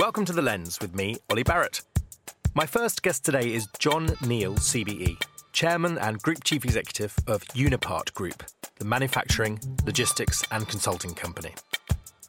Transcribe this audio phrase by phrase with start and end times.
[0.00, 1.82] Welcome to The Lens with me, Oli Barrett.
[2.54, 8.14] My first guest today is John Neill, CBE, Chairman and Group Chief Executive of Unipart
[8.14, 8.42] Group,
[8.78, 11.54] the manufacturing, logistics, and consulting company.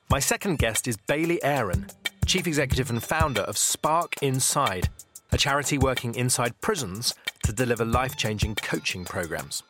[0.09, 1.87] My second guest is Baillie Aaron,
[2.25, 4.89] Chief Executive and founder of Spark Inside,
[5.31, 9.63] a charity working inside prisons to deliver life changing coaching programs.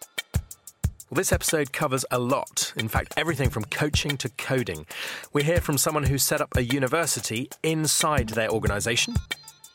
[1.12, 2.72] Well, this episode covers a lot.
[2.78, 4.86] In fact, everything from coaching to coding.
[5.34, 9.16] We hear from someone who set up a university inside their organisation.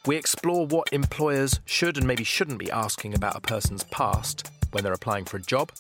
[0.07, 4.83] We explore what employers should and maybe shouldn't be asking about a person's past when
[4.83, 5.73] they're applying for a job.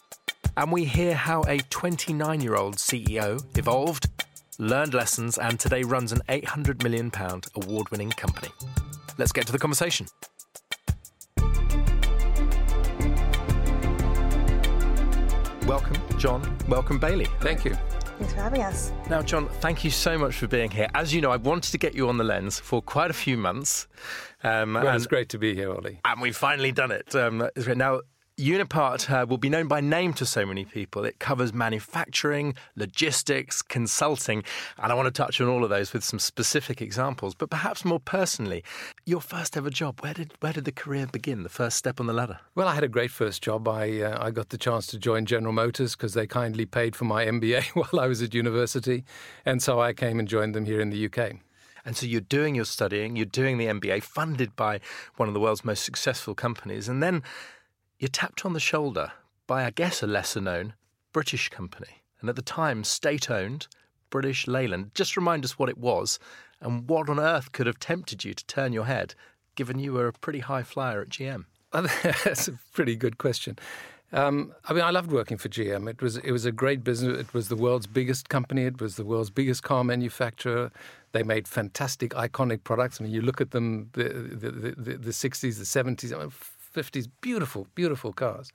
[0.58, 4.10] And we hear how a 29 year old CEO evolved,
[4.58, 7.10] learned lessons, and today runs an £800 million
[7.54, 8.50] award winning company.
[9.16, 10.06] Let's get to the conversation.
[15.66, 16.56] Welcome, John.
[16.68, 17.26] Welcome, Baillie.
[17.40, 17.74] Thank you.
[18.18, 18.92] Thanks for having us.
[19.10, 20.88] Now, John, thank you so much for being here.
[20.94, 23.36] As you know, I wanted to get you on the lens for quite a few
[23.36, 23.88] months.
[24.44, 25.98] Um, well, and, it's great to be here, Oli.
[26.04, 27.16] And we've finally done it.
[27.16, 28.02] Um, now,
[28.38, 31.06] Unipart uh, will be known by name to so many people.
[31.06, 34.44] It covers manufacturing, logistics, consulting,
[34.76, 37.34] and I want to touch on all of those with some specific examples.
[37.34, 38.62] But perhaps more personally,
[39.06, 40.02] your first ever job.
[40.02, 41.44] Where did where did the career begin?
[41.44, 42.38] The first step on the ladder.
[42.54, 43.66] Well, I had a great first job.
[43.68, 47.06] I uh, I got the chance to join General Motors because they kindly paid for
[47.06, 49.04] my MBA while I was at university,
[49.46, 51.36] and so I came and joined them here in the UK.
[51.86, 54.80] And so you're doing your studying, you're doing the MBA, funded by
[55.18, 57.22] one of the world's most successful companies, and then
[57.98, 59.12] you're tapped on the shoulder
[59.46, 60.74] by, I guess, a lesser known
[61.12, 62.02] British company.
[62.20, 63.68] And at the time, state owned
[64.10, 64.90] British Leyland.
[64.94, 66.18] Just remind us what it was
[66.60, 69.14] and what on earth could have tempted you to turn your head,
[69.54, 71.44] given you were a pretty high flyer at GM.
[71.72, 73.58] That's a pretty good question.
[74.12, 75.90] Um, I mean, I loved working for GM.
[75.90, 77.18] It was it was a great business.
[77.18, 78.62] It was the world's biggest company.
[78.62, 80.70] It was the world's biggest car manufacturer.
[81.10, 83.00] They made fantastic, iconic products.
[83.00, 86.14] I mean, you look at them, the the, the, the 60s, the 70s.
[86.14, 86.32] I mean,
[86.76, 88.52] 50s, beautiful, beautiful cars.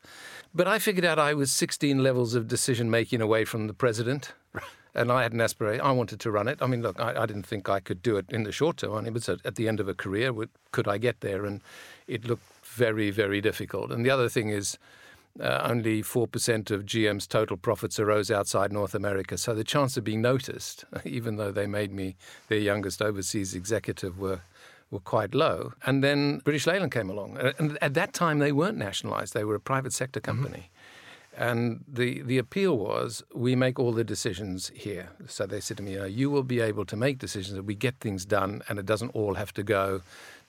[0.54, 4.34] But I figured out I was 16 levels of decision making away from the president.
[4.94, 5.82] and I had an aspiration.
[5.82, 6.60] I wanted to run it.
[6.62, 8.94] I mean, look, I, I, didn't think I could do it in the short term.
[8.94, 10.34] I mean, it was at, the end of a career.
[10.72, 11.46] Could I get there?
[11.46, 11.62] And
[12.08, 13.92] it looked very, very difficult.
[13.92, 14.78] And the other thing is,
[15.40, 19.38] uh, only 4% of GM's total profits arose outside North America.
[19.38, 22.18] So the chance of being noticed, even though they made me
[22.50, 24.42] their youngest overseas executive, were
[24.92, 25.74] were quite low.
[25.86, 27.38] And then British Leyland came along.
[27.58, 30.44] And at that time, they weren't nationalized, they were a private sector mm-hmm.
[30.44, 30.58] company.
[30.60, 30.78] Mm-hmm.
[31.38, 35.10] And the, the appeal was we make all the decisions here.
[35.28, 37.96] So they said to me, you will be able to make decisions that we get
[38.02, 40.02] things done and it doesn't all have to go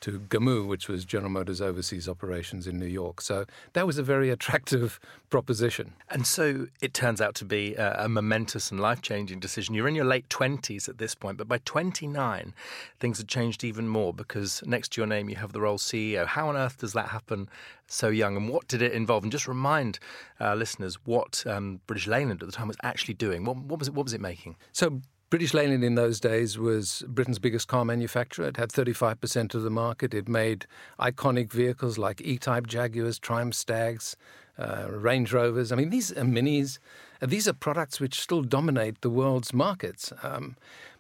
[0.03, 3.21] to GAMU, which was General Motors overseas operations in New York.
[3.21, 5.95] So that was a very attractive proposition.
[6.11, 9.75] And so it turns out to be a, a momentous and life changing decision.
[9.75, 12.55] You're in your late 20s at this point, but by 29,
[13.01, 16.27] things had changed even more because next to your name you have the role CEO.
[16.27, 17.49] How on earth does that happen
[17.87, 19.23] so young, and what did it involve?
[19.23, 19.99] And just remind
[20.41, 23.45] uh, listeners what um, British Leyland at the time was actually doing.
[23.45, 23.95] What, what was it?
[23.95, 24.57] What was it making?
[24.73, 25.01] So
[25.33, 28.49] British Leyland in those days was Britain's biggest car manufacturer.
[28.49, 30.13] It had 35% of the market.
[30.13, 30.67] It made
[31.01, 34.15] iconic vehicles like E-Type Jaguars, Triumph Stags,
[34.59, 35.73] uh, Range Rovers.
[35.73, 36.79] I mean, these are minis.
[37.23, 40.13] These are products which still dominate the world's markets.
[40.23, 40.55] Um,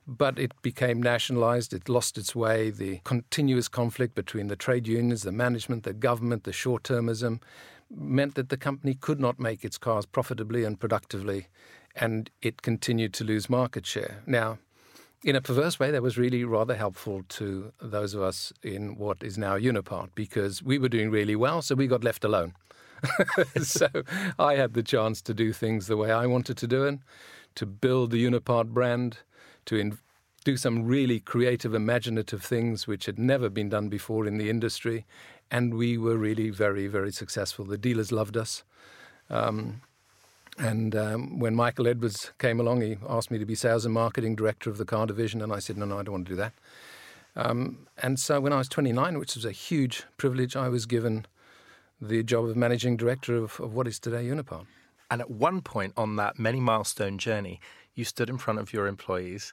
[0.06, 1.74] but it became nationalized.
[1.74, 2.70] It lost its way.
[2.70, 7.40] The continuous conflict between the trade unions, the management, the government, the short termism
[7.94, 11.48] meant that the company could not make its cars profitably and productively
[11.94, 14.22] and it continued to lose market share.
[14.26, 14.58] Now,
[15.24, 19.22] in a perverse way, that was really rather helpful to those of us in what
[19.22, 22.54] is now Unipart because we were doing really well, so we got left alone.
[23.62, 23.88] so
[24.38, 26.98] I had the chance to do things the way I wanted to do it,
[27.56, 29.18] to build the Unipart brand,
[29.66, 29.98] to in,
[30.44, 35.06] do some really creative, imaginative things which had never been done before in the industry.
[35.50, 37.64] And we were really very, very successful.
[37.64, 38.64] The dealers loved us.
[39.30, 39.82] Um,
[40.58, 44.36] and um, when Michael Edwardes came along, he asked me to be sales and marketing
[44.36, 46.36] director of the car division, and I said, no, no, I don't want to do
[46.36, 46.52] that.
[47.34, 51.26] Um, and so when I was 29, which was a huge privilege, I was given
[52.00, 54.66] the job of managing director of, of what is today Unipart.
[55.10, 57.60] And at one point on that many milestone journey,
[57.94, 59.52] you stood in front of your employees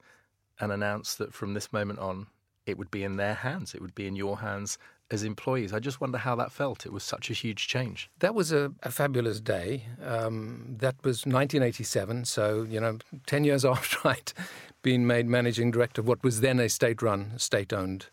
[0.59, 2.27] and announced that from this moment on,
[2.65, 4.77] it would be in their hands, it would be in your hands
[5.11, 5.73] as employees.
[5.73, 6.85] I just wonder how that felt.
[6.85, 8.09] It was such a huge change.
[8.19, 9.85] That was a, a fabulous day.
[10.05, 14.33] Um, that was 1987, so, you know, 10 years after I'd
[14.81, 18.07] been made managing director of what was then a state run, state owned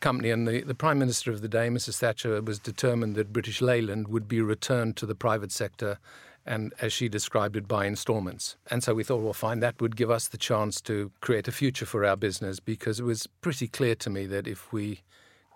[0.00, 0.30] company.
[0.30, 1.98] And the, the Prime Minister of the day, Mrs.
[1.98, 5.98] Thatcher, was determined that British Leyland would be returned to the private sector
[6.44, 8.56] and as she described it, by installments.
[8.68, 11.52] And so we thought, well, fine, that would give us the chance to create a
[11.52, 15.02] future for our business because it was pretty clear to me that if we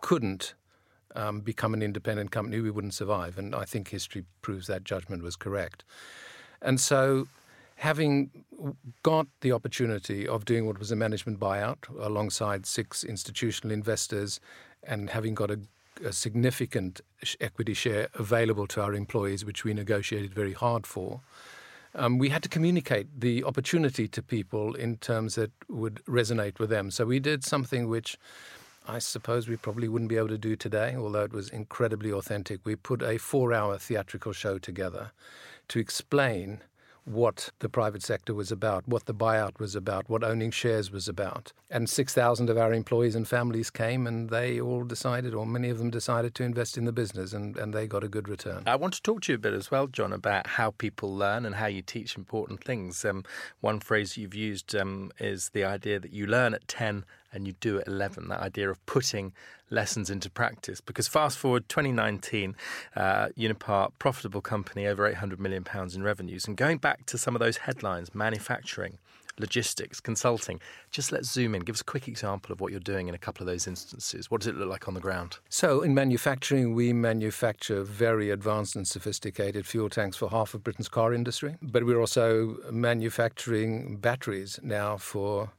[0.01, 0.55] couldn't
[1.15, 3.39] um, become an independent company, we wouldn't survive.
[3.39, 5.85] And I think history proves that judgment was correct.
[6.61, 7.29] And so,
[7.77, 8.31] having
[9.03, 14.41] got the opportunity of doing what was a management buyout alongside six institutional investors
[14.83, 15.61] and having got a
[16.05, 17.01] a significant
[17.41, 21.21] equity share available to our employees, which we negotiated very hard for.
[21.95, 26.69] Um, we had to communicate the opportunity to people in terms that would resonate with
[26.69, 26.91] them.
[26.91, 28.19] So we did something which
[28.89, 32.61] I suppose we probably wouldn't be able to do today, although it was incredibly authentic.
[32.65, 35.13] We put a four hour theatrical show together
[35.69, 36.63] to explain
[37.07, 41.07] what the private sector was about, what the buyout was about, what owning shares was
[41.07, 41.53] about.
[41.71, 45.79] And 6,000 of our employees and families came and they all decided, or many of
[45.79, 48.65] them decided to invest in the business and, and they got a good return.
[48.67, 51.47] I want to talk to you a bit as well, John, about how people learn
[51.47, 53.05] and how you teach important things.
[53.05, 53.25] Um,
[53.61, 57.05] one phrase you've used um, is the idea that you learn at 10
[57.37, 59.33] and you do at 11, that idea of putting
[59.71, 60.81] lessons into practice.
[60.81, 62.57] Because fast forward 2019,
[62.97, 66.47] uh, Unipart, profitable company, over 800 million pounds in revenues.
[66.47, 68.99] And going back to some of those headlines, manufacturing,
[69.39, 70.61] logistics, consulting.
[70.91, 71.63] Just let's zoom in.
[71.63, 74.31] Give us a quick example of what you're doing in a couple of those instances.
[74.31, 75.39] What does it look like on the ground?
[75.49, 80.89] So, in manufacturing, we manufacture very advanced and sophisticated fuel tanks for half of Britain's
[80.89, 85.51] car industry, but we're also manufacturing batteries now for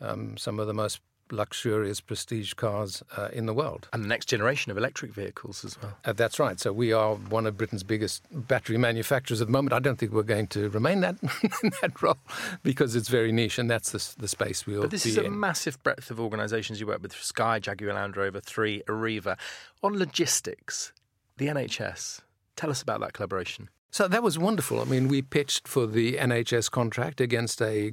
[0.00, 1.00] um, some of the most
[1.32, 3.88] luxurious prestige cars uh, in the world.
[3.92, 5.96] And the next generation of electric vehicles as well.
[6.04, 6.58] Uh, that's right.
[6.58, 9.72] So we are one of Britain's biggest battery manufacturers at the moment.
[9.72, 11.16] I don't think we're going to remain that
[11.62, 12.16] in that role
[12.62, 15.26] because it's very niche and that's the, the space we'll But this is in.
[15.26, 19.36] a massive breadth of organisations you work with, Sky, Jaguar Land Rover, Three, Arriva.
[19.82, 20.92] On logistics,
[21.36, 22.20] the NHS,
[22.56, 23.68] tell us about that collaboration.
[23.90, 24.80] So that was wonderful.
[24.80, 27.92] I mean, we pitched for the NHS contract against a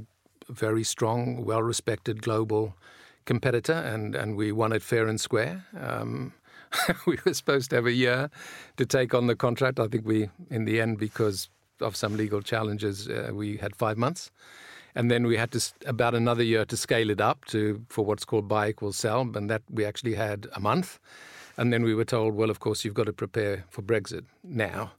[0.49, 2.75] very strong, well respected global
[3.25, 5.65] competitor, and, and we won it fair and square.
[5.79, 6.33] Um,
[7.05, 8.29] we were supposed to have a year
[8.77, 9.79] to take on the contract.
[9.79, 11.49] I think we, in the end, because
[11.81, 14.31] of some legal challenges, uh, we had five months.
[14.97, 18.23] And then we had to about another year to scale it up to for what's
[18.23, 20.99] called buy equals sell, and that we actually had a month.
[21.57, 24.91] And then we were told, well, of course, you've got to prepare for Brexit now.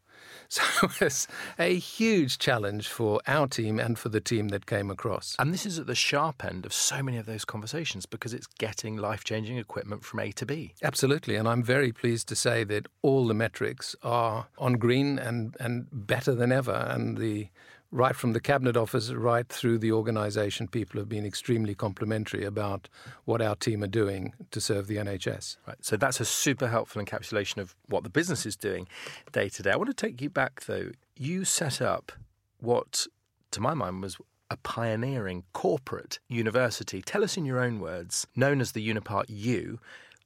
[0.48, 0.62] So
[1.00, 1.26] it's
[1.58, 5.36] a huge challenge for our team and for the team that came across.
[5.38, 8.46] And this is at the sharp end of so many of those conversations because it's
[8.46, 10.74] getting life changing equipment from A to B.
[10.82, 11.36] Absolutely.
[11.36, 15.86] And I'm very pleased to say that all the metrics are on green and, and
[15.92, 16.86] better than ever.
[16.88, 17.48] And the
[17.96, 22.88] right from the cabinet office right through the organisation, people have been extremely complimentary about
[23.24, 25.56] what our team are doing to serve the NHS.
[25.66, 25.82] Right.
[25.82, 28.86] So that's a super helpful encapsulation of what the business is doing
[29.32, 29.70] day to day.
[29.70, 30.90] I want to take you back though.
[31.16, 32.12] You set up
[32.60, 33.06] what,
[33.52, 34.18] to my mind, was
[34.50, 37.00] a pioneering corporate university.
[37.00, 39.80] Tell us in your own words, known as the Unipart U.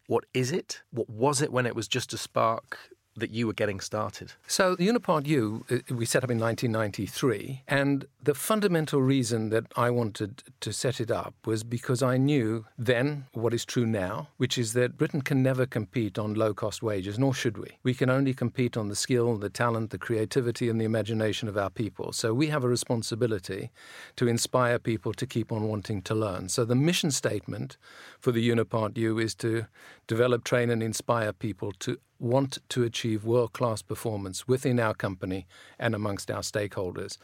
[0.08, 0.82] What is it?
[0.90, 2.78] What was it when it was just a spark
[3.20, 4.32] that you were getting started?
[4.46, 7.62] So, Unipart U, uh, we set up in 1993.
[7.68, 12.66] And the fundamental reason that I wanted to set it up was because I knew
[12.76, 16.82] then what is true now, which is that Britain can never compete on low cost
[16.82, 17.78] wages, nor should we.
[17.82, 21.56] We can only compete on the skill, the talent, the creativity, and the imagination of
[21.56, 22.12] our people.
[22.12, 23.70] So, we have a responsibility
[24.16, 26.48] to inspire people to keep on wanting to learn.
[26.48, 27.76] So, the mission statement
[28.18, 29.66] for the Unipart U is to
[30.06, 35.46] develop, train, and inspire people to want to achieve world class performance within our company
[35.78, 37.16] and amongst our stakeholders.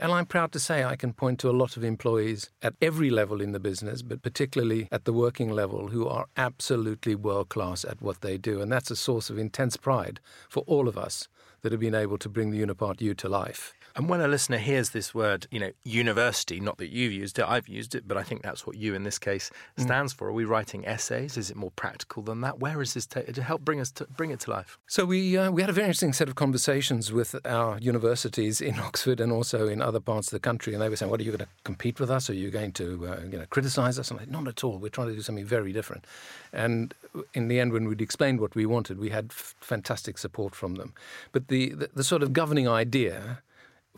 [0.00, 3.10] And I'm proud to say I can point to a lot of employees at every
[3.10, 7.84] level in the business, but particularly at the working level, who are absolutely world class
[7.84, 8.60] at what they do.
[8.60, 11.26] And that's a source of intense pride for all of us
[11.62, 13.74] that have been able to bring the Unipart U to life.
[13.98, 17.44] And when a listener hears this word, you know, university, not that you've used it,
[17.48, 19.82] I've used it, but I think that's what you in this case mm.
[19.82, 20.18] stands mm.
[20.18, 20.28] for.
[20.28, 21.36] Are we writing essays?
[21.36, 22.60] Is it more practical than that?
[22.60, 24.78] Where is this to help bring us to bring it to life?
[24.86, 28.78] So we uh, we had a very interesting set of conversations with our universities in
[28.88, 31.24] Oxford and also in other parts of the country, and they were saying, "What are
[31.24, 32.30] you going to compete with us?
[32.30, 34.78] Are you going to uh, you know criticize us?" I'm like, "Not at all.
[34.78, 36.04] We're trying to do something very different."
[36.52, 36.94] And
[37.34, 40.76] in the end, when we'd explained what we wanted, we had f- fantastic support from
[40.76, 40.94] them.
[41.32, 43.42] But the, the, the sort of governing idea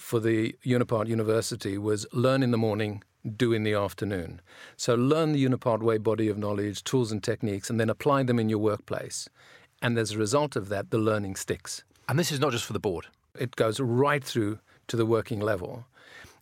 [0.00, 3.02] for the Unipart University was learn in the morning,
[3.36, 4.40] do in the afternoon.
[4.76, 8.38] So learn the Unipart way body of knowledge, tools and techniques, and then apply them
[8.38, 9.28] in your workplace.
[9.82, 11.84] And as a result of that, the learning sticks.
[12.08, 13.06] And this is not just for the board.
[13.38, 15.84] It goes right through to the working level.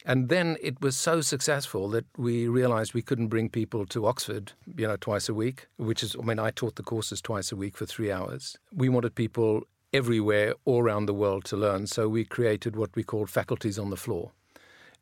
[0.04, 4.52] And then it was so successful that we realized we couldn't bring people to Oxford,
[4.76, 7.56] you know, twice a week, which is, I mean, I taught the courses twice a
[7.56, 8.56] week for three hours.
[8.72, 11.86] We wanted people everywhere all around the world to learn.
[11.86, 14.32] So we created what we called faculties on the floor.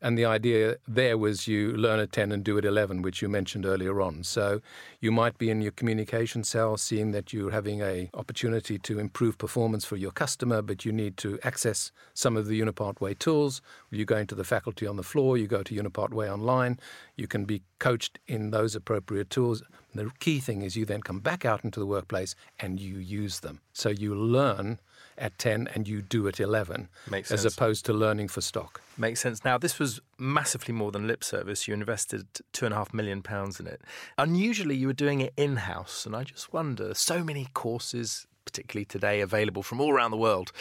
[0.02, 3.30] And the idea there was you learn at 10 and do at 11, which you
[3.30, 4.24] mentioned earlier on.
[4.24, 4.60] So
[5.00, 9.38] you might be in your communication cell seeing that you're having a opportunity to improve
[9.38, 13.62] performance for your customer, but you need to access some of the Unipart Way tools.
[13.90, 16.78] You go into the faculty on the floor, you go to Unipart Way online,
[17.16, 19.62] you can be coached in those appropriate tools.
[19.96, 23.40] The key thing is you then come back out into the workplace and you use
[23.40, 23.60] them.
[23.72, 24.78] So you learn
[25.18, 27.54] at 10 and you do at 11, Makes as sense.
[27.54, 28.82] opposed to learning for stock.
[28.98, 29.44] Makes sense.
[29.44, 31.66] Now, this was massively more than lip service.
[31.66, 33.80] You invested two and a half million pounds in it.
[34.18, 36.04] Unusually, you were doing it in house.
[36.04, 38.26] And I just wonder so many courses,
[38.64, 40.52] today, available from all around the world.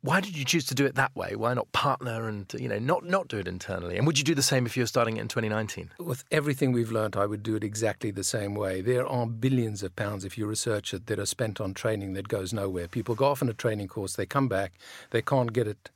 [0.00, 1.36] Why did you choose to do it that way?
[1.36, 3.96] Why not partner and, you know, not, not do it internally?
[3.96, 5.90] And would you do the same if you were starting it in 2019?
[5.98, 8.80] With everything we've learned, I would do it exactly the same way.
[8.80, 12.28] There are billions of pounds, if you research it, that are spent on training that
[12.28, 12.88] goes nowhere.
[12.88, 14.72] People go off on a training course, they come back,
[15.10, 15.90] they can't get it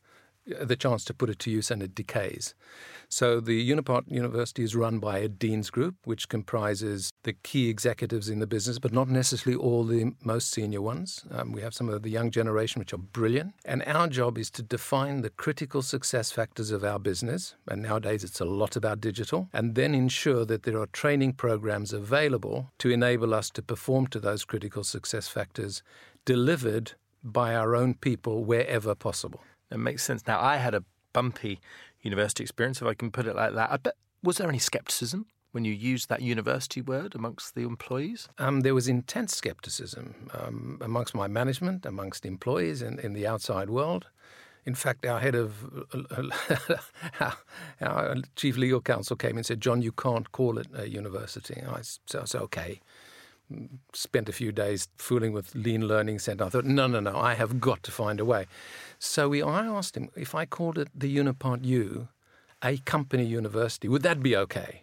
[0.61, 2.55] the chance to put it to use and it decays.
[3.11, 8.29] So the Unipart University is run by a dean's group, which comprises the key executives
[8.29, 11.25] in the business, but not necessarily all the most senior ones.
[11.31, 13.55] Um, we have some of the young generation, which are brilliant.
[13.65, 17.55] And our job is to define the critical success factors of our business.
[17.67, 19.49] And nowadays it's a lot about digital.
[19.55, 24.21] And then ensure that there are training programs available to enable us to perform to
[24.21, 25.83] those critical success factors
[26.27, 26.93] delivered
[27.25, 29.41] by our own people wherever possible.
[29.71, 30.27] It makes sense.
[30.27, 31.61] Now, I had a bumpy
[32.03, 33.71] university experience, if I can put it like that.
[33.71, 38.29] I bet, was there any skepticism when you used that university word amongst the employees?
[38.39, 43.71] Um, there was intense skepticism um, amongst my management, amongst employees in, in the outside
[43.71, 44.07] world.
[44.65, 45.89] In fact, our head of
[47.81, 51.81] our chief legal counsel came and said, "John, you can't call it a university." I
[51.81, 52.81] said, "Okay."
[53.93, 56.45] Spent a few days fooling with Lean Learning Center.
[56.45, 57.17] I thought, "No, no, no!
[57.17, 58.47] I have got to find a way."
[58.99, 62.09] So we, I asked him if I called it the Unipart U,
[62.63, 64.83] a company university, would that be okay?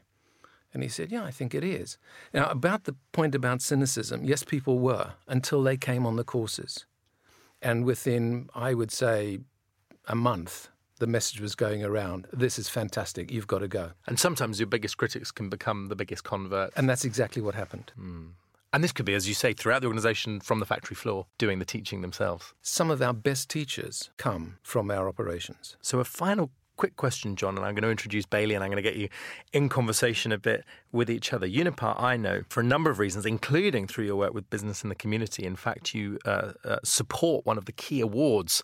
[0.75, 1.97] And he said, Yeah, I think it is.
[2.33, 6.85] Now, about the point about cynicism, yes, people were until they came on the courses.
[7.61, 9.39] And within, I would say,
[10.07, 10.67] a month,
[10.99, 13.91] the message was going around this is fantastic, you've got to go.
[14.05, 16.73] And sometimes your biggest critics can become the biggest converts.
[16.75, 17.93] And that's exactly what happened.
[17.97, 18.31] Mm.
[18.75, 21.59] And this could be, as you say, throughout the organisation from the factory floor, doing
[21.59, 22.53] the teaching themselves.
[22.61, 25.77] Some of our best teachers come from our operations.
[25.81, 28.83] So, a final quick question, John, and I'm going to introduce Baillie and I'm going
[28.83, 29.07] to get you
[29.53, 31.47] in conversation a bit with each other.
[31.47, 34.89] Unipart, I know for a number of reasons, including through your work with business in
[34.89, 35.45] the community.
[35.45, 38.61] In fact, you uh, uh, support one of the key awards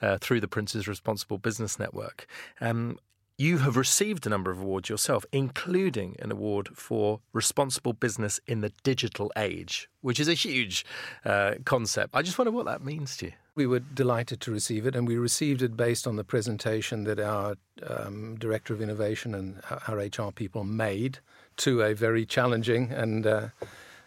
[0.00, 2.26] uh, through the Prince's Responsible Business Network.
[2.60, 2.98] Um,
[3.42, 8.60] you have received a number of awards yourself, including an award for responsible business in
[8.60, 10.86] the digital age, which is a huge
[11.24, 12.14] uh, concept.
[12.14, 13.32] I just wonder what that means to you.
[13.56, 17.18] We were delighted to receive it, and we received it based on the presentation that
[17.18, 21.18] our um, Director of Innovation and our HR people made
[21.56, 23.48] to a very challenging and uh,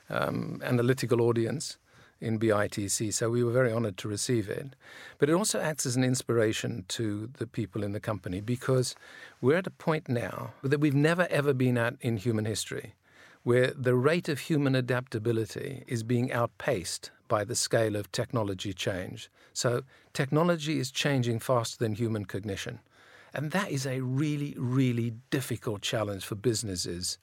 [0.10, 1.78] um, analytical audience
[2.22, 3.14] in BITC.
[3.14, 4.76] So we were very honored to receive it.
[5.18, 8.96] But it also acts as an inspiration to the people in the company because
[9.42, 12.96] we're at a point now that we've never ever been at in human history
[13.46, 19.30] where the rate of human adaptability is being outpaced by the scale of technology change.
[19.54, 22.80] So technology is changing faster than human cognition.
[23.36, 27.20] And that is a really, really difficult challenge for businesses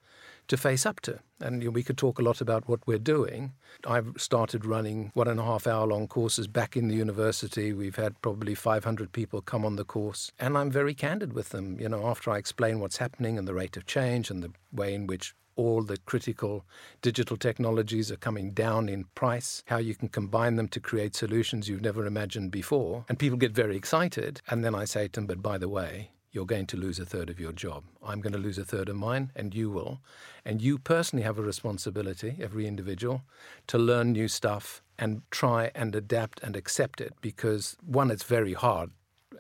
[0.49, 1.21] to face up to.
[1.41, 3.53] And you know, we could talk a lot about what we're doing.
[3.87, 7.73] I've started running one and a half hour long courses back in the university.
[7.73, 10.31] We've had probably 500 people come on the course.
[10.39, 13.55] And I'm very candid with them, you know, after I explain what's happening and the
[13.55, 16.65] rate of change and the way in which all the critical
[17.03, 21.69] digital technologies are coming down in price, how you can combine them to create solutions
[21.69, 23.05] you've never imagined before.
[23.09, 24.41] And people get very excited.
[24.49, 27.05] And then I say to them, but by the way, you're going to lose a
[27.05, 27.85] third of your job.
[28.03, 30.01] I'm going to lose a third of mine, and you will.
[30.45, 33.23] And you personally have a responsibility, every individual,
[33.67, 38.55] to learn new stuff and try and adapt and accept it because, one, it's very
[38.55, 38.91] hard.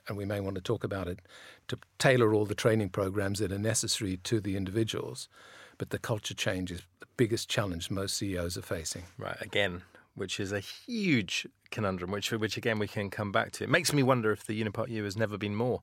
[0.06, 1.20] And we may want to talk about it
[1.68, 5.28] to tailor all the training programs that are necessary to the individuals.
[5.78, 9.04] But the culture change is the biggest challenge most CEOs are facing.
[9.16, 9.82] Right, again,
[10.14, 13.64] which is a huge conundrum, which, which again we can come back to.
[13.64, 15.80] It makes me wonder if the Unipart U has never been more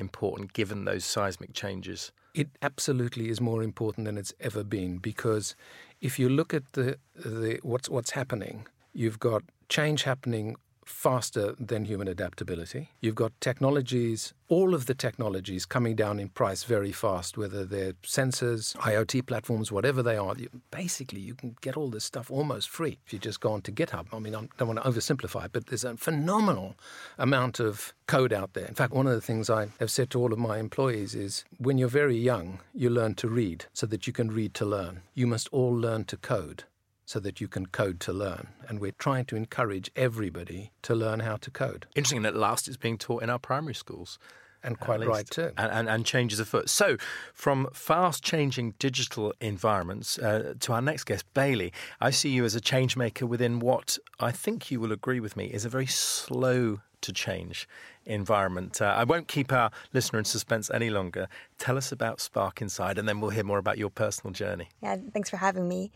[0.00, 2.12] important given those seismic changes.
[2.34, 5.56] It absolutely is more important than it's ever been because
[6.00, 11.84] if you look at the, the what's what's happening, you've got change happening faster than
[11.84, 12.90] human adaptability.
[13.00, 17.92] You've got technologies, all of the technologies coming down in price very fast, whether they're
[18.02, 20.34] sensors, IoT platforms, whatever they are.
[20.70, 23.72] Basically, you can get all this stuff almost free if you just go on to
[23.72, 24.06] GitHub.
[24.12, 26.76] I mean, I don't want to oversimplify but there's a phenomenal
[27.18, 28.66] amount of code out there.
[28.66, 31.44] In fact, one of the things I have said to all of my employees is
[31.58, 35.02] when you're very young, you learn to read so that you can read to learn.
[35.14, 36.64] You must all learn to code
[37.10, 38.46] so that you can code to learn.
[38.68, 41.88] And we're trying to encourage everybody to learn how to code.
[41.96, 44.16] Interesting that last is being taught in our primary schools.
[44.62, 45.50] And quite right too.
[45.56, 46.68] And, and, and, changes afoot.
[46.68, 46.98] So,
[47.32, 52.54] from fast changing digital environments uh, to our next guest, Baillie, I see you as
[52.54, 55.86] a change maker within what I think you will agree with me is a very
[55.86, 57.66] slow to change
[58.04, 58.80] environment.
[58.80, 61.26] Uh, I won't keep our listener in suspense any longer.
[61.58, 64.68] Tell us about Spark Inside, and then we'll hear more about your personal journey.
[64.80, 65.90] Yeah, thanks for having me.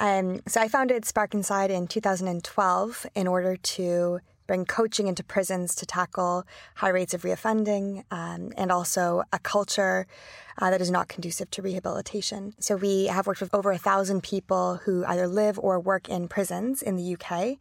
[0.00, 5.74] Um, so I founded Spark Inside in 2012 in order to bring coaching into prisons
[5.74, 6.44] to tackle
[6.76, 10.06] high rates of reoffending um, and also a culture
[10.60, 12.54] uh, that is not conducive to rehabilitation.
[12.58, 16.28] So we have worked with over a thousand people who either live or work in
[16.28, 17.58] prisons in the UK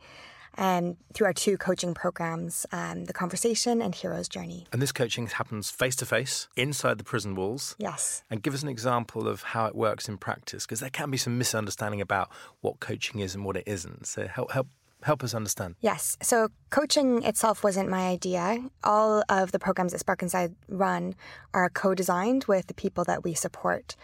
[0.58, 4.66] and through our two coaching programs, um, The Conversation and Hero's Journey.
[4.74, 7.76] And this coaching happens face to face inside the prison walls.
[7.78, 8.24] Yes.
[8.30, 11.18] And give us an example of how it works in practice, because there can be
[11.18, 12.30] some misunderstanding about
[12.62, 14.08] what coaching is and what it isn't.
[14.08, 14.68] So help help
[15.04, 15.76] help us understand.
[15.80, 16.18] Yes.
[16.24, 18.68] So coaching itself wasn't my idea.
[18.84, 21.14] All of the programs that Spark Inside run
[21.54, 23.96] are co-designed with the people that we support.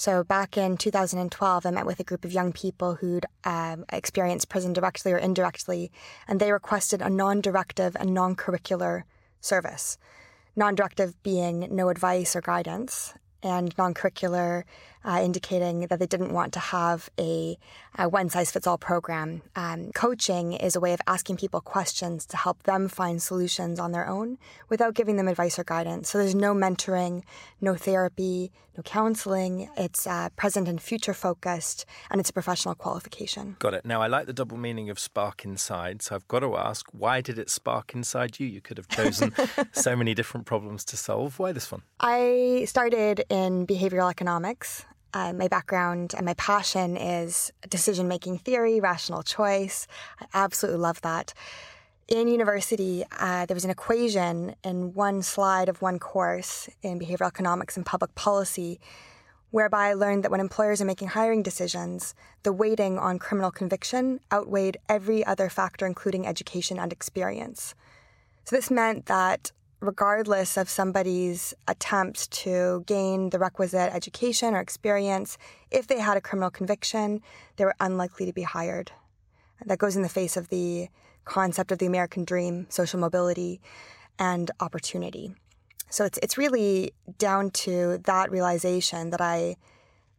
[0.00, 4.48] So back in 2012, I met with a group of young people who'd um, experienced
[4.48, 5.90] prison directly or indirectly,
[6.28, 9.02] and they requested a non-directive and non-curricular
[9.40, 9.98] service.
[10.54, 13.12] Non-directive being no advice or guidance,
[13.42, 14.62] and non-curricular
[15.04, 17.58] uh, indicating that they didn't want to have a,
[17.98, 19.42] a one size fits all program.
[19.56, 23.92] Um, coaching is a way of asking people questions to help them find solutions on
[23.92, 24.38] their own
[24.68, 26.10] without giving them advice or guidance.
[26.10, 27.22] So there's no mentoring,
[27.60, 29.68] no therapy, no counseling.
[29.76, 33.56] It's uh, present and future focused, and it's a professional qualification.
[33.58, 33.84] Got it.
[33.84, 36.02] Now, I like the double meaning of spark inside.
[36.02, 38.46] So I've got to ask, why did it spark inside you?
[38.46, 39.34] You could have chosen
[39.72, 41.38] so many different problems to solve.
[41.38, 41.82] Why this one?
[42.00, 44.84] I started in behavioral economics.
[45.14, 49.86] Uh, my background and my passion is decision making theory, rational choice.
[50.20, 51.32] I absolutely love that.
[52.08, 57.28] In university, uh, there was an equation in one slide of one course in behavioral
[57.28, 58.80] economics and public policy
[59.50, 64.20] whereby I learned that when employers are making hiring decisions, the weighting on criminal conviction
[64.32, 67.74] outweighed every other factor, including education and experience.
[68.44, 75.38] So this meant that regardless of somebody's attempts to gain the requisite education or experience,
[75.70, 77.22] if they had a criminal conviction,
[77.56, 78.90] they were unlikely to be hired.
[79.64, 80.88] That goes in the face of the
[81.24, 83.60] concept of the American dream, social mobility,
[84.18, 85.34] and opportunity.
[85.90, 89.56] So it's it's really down to that realization that I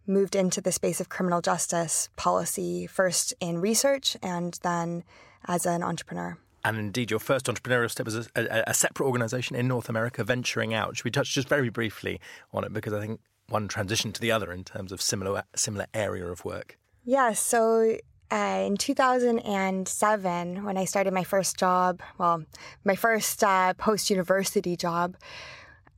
[0.08, 5.04] moved into the space of criminal justice policy first in research and then
[5.46, 9.56] as an entrepreneur and indeed your first entrepreneurial step was a, a, a, separate organization
[9.56, 10.98] in North America, venturing out.
[10.98, 12.20] Should we touch just very briefly
[12.54, 13.20] on it because I think
[13.50, 16.78] one transitioned to the other in terms of similar similar area of work.
[17.04, 17.34] Yeah.
[17.34, 17.98] So
[18.32, 22.44] uh, in 2007, when I started my first job, well,
[22.84, 25.16] my first uh, post university job.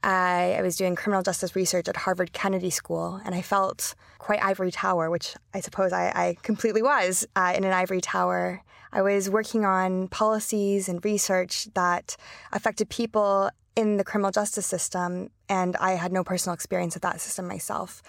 [0.04, 4.44] I, I was doing criminal justice research at Harvard Kennedy School, and I felt quite
[4.44, 9.02] ivory tower, which I suppose I, I completely was uh, in an ivory tower I
[9.02, 12.18] was working on policies and research that
[12.52, 17.22] affected people in the criminal justice system, and I had no personal experience of that
[17.22, 18.02] system myself.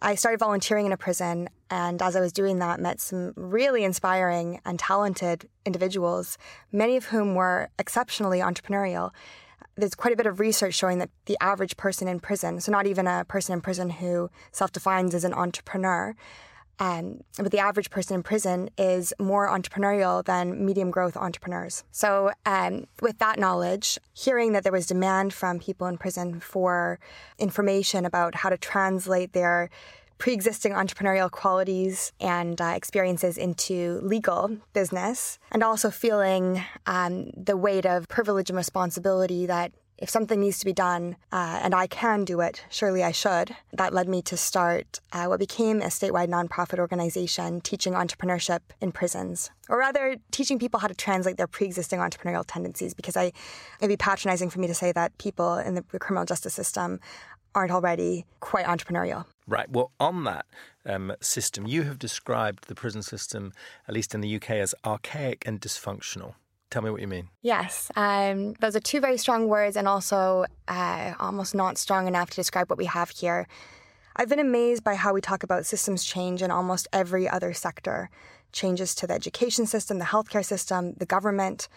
[0.00, 3.84] I started volunteering in a prison, and as I was doing that, met some really
[3.84, 6.38] inspiring and talented individuals,
[6.72, 9.10] many of whom were exceptionally entrepreneurial.
[9.76, 12.86] There's quite a bit of research showing that the average person in prison, so not
[12.86, 16.16] even a person in prison who self defines as an entrepreneur,
[16.78, 21.84] um, but the average person in prison is more entrepreneurial than medium growth entrepreneurs.
[21.92, 26.98] So, um, with that knowledge, hearing that there was demand from people in prison for
[27.38, 29.70] information about how to translate their
[30.22, 37.84] pre-existing entrepreneurial qualities and uh, experiences into legal business and also feeling um, the weight
[37.84, 42.24] of privilege and responsibility that if something needs to be done uh, and I can
[42.24, 43.54] do it, surely I should.
[43.72, 48.92] That led me to start uh, what became a statewide nonprofit organization teaching entrepreneurship in
[48.92, 52.94] prisons, or rather, teaching people how to translate their pre existing entrepreneurial tendencies.
[52.94, 53.32] Because I,
[53.78, 56.98] it'd be patronizing for me to say that people in the criminal justice system
[57.54, 59.26] aren't already quite entrepreneurial.
[59.46, 59.68] Right.
[59.70, 60.46] Well, on that
[60.86, 63.52] um, system, you have described the prison system,
[63.86, 66.34] at least in the UK, as archaic and dysfunctional.
[66.72, 67.28] Tell me what you mean.
[67.42, 72.30] Yes, um, those are two very strong words, and also uh, almost not strong enough
[72.30, 73.46] to describe what we have here.
[74.16, 78.08] I've been amazed by how we talk about systems change in almost every other sector
[78.52, 81.68] changes to the education system, the healthcare system, the government.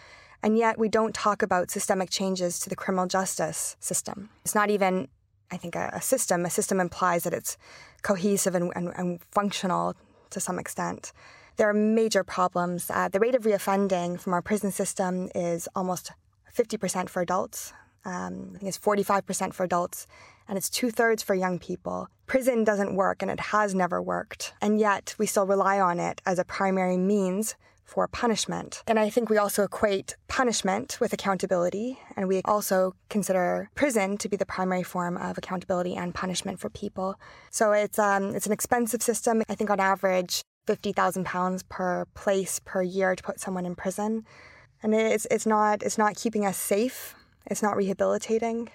[0.42, 4.30] And yet we don't talk about systemic changes to the criminal justice system.
[4.46, 5.08] It's not even,
[5.50, 6.46] I think, a, a system.
[6.46, 7.58] A system implies that it's
[8.00, 9.94] cohesive and, and, and, functional
[10.30, 11.12] to some extent.
[11.56, 12.90] There are major problems.
[12.90, 16.12] Uh, the rate of reoffending from our prison system is almost
[16.54, 17.72] 50% for adults.
[18.04, 20.06] Um, I think it's 45% for adults
[20.48, 22.08] and it's two thirds for young people.
[22.26, 24.54] Prison doesn't work and it has never worked.
[24.60, 28.82] And yet we still rely on it as a primary means for punishment.
[28.86, 34.28] And I think we also equate punishment with accountability, and we also consider prison to
[34.28, 37.14] be the primary form of accountability and punishment for people.
[37.50, 39.42] So it's um, it's an expensive system.
[39.48, 43.74] I think on average, fifty thousand pounds per place per year to put someone in
[43.74, 44.24] prison,
[44.82, 47.14] and it's it's not it's not keeping us safe.
[47.48, 48.70] It's not rehabilitating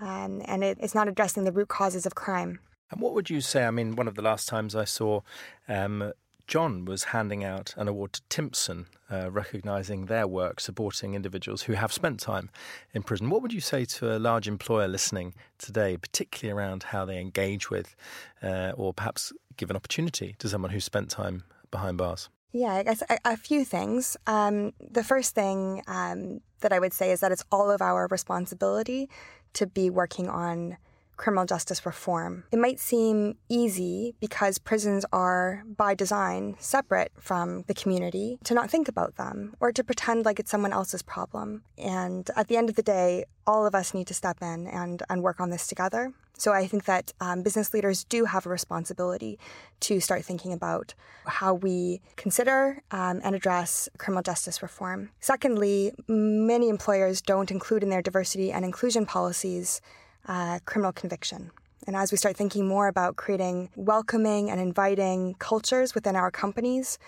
[0.00, 2.60] um, and it, it's not addressing the root causes of crime.
[2.90, 3.64] And what would you say?
[3.64, 5.22] I mean, one of the last times I saw
[5.68, 6.12] um,
[6.46, 11.72] John was handing out an award to Timpson, uh, recognising their work supporting individuals who
[11.72, 12.50] have spent time
[12.92, 13.30] in prison.
[13.30, 17.68] What would you say to a large employer listening today, particularly around how they engage
[17.68, 17.96] with
[18.42, 22.28] uh, or perhaps give an opportunity to someone who spent time behind bars?
[22.52, 24.16] Yeah, I guess a, a few things.
[24.26, 28.06] Um, the first thing um, that I would say is that it's all of our
[28.10, 29.10] responsibility
[29.54, 30.78] to be working on
[31.16, 32.44] criminal justice reform.
[32.52, 38.70] It might seem easy because prisons are, by design, separate from the community to not
[38.70, 41.62] think about them or to pretend like it's someone else's problem.
[41.78, 45.02] And at the end of the day, all of us need to step in and,
[45.08, 46.12] and work on this together.
[46.38, 49.38] So I think that um, business leaders do have a responsibility
[49.80, 50.94] to start thinking about
[51.26, 55.10] how we consider um, and address criminal justice reform.
[55.20, 59.80] Secondly, many employers don't include in their diversity and inclusion policies
[60.26, 61.50] uh, criminal conviction.
[61.86, 66.98] And as we start thinking more about creating welcoming and inviting cultures within our companies,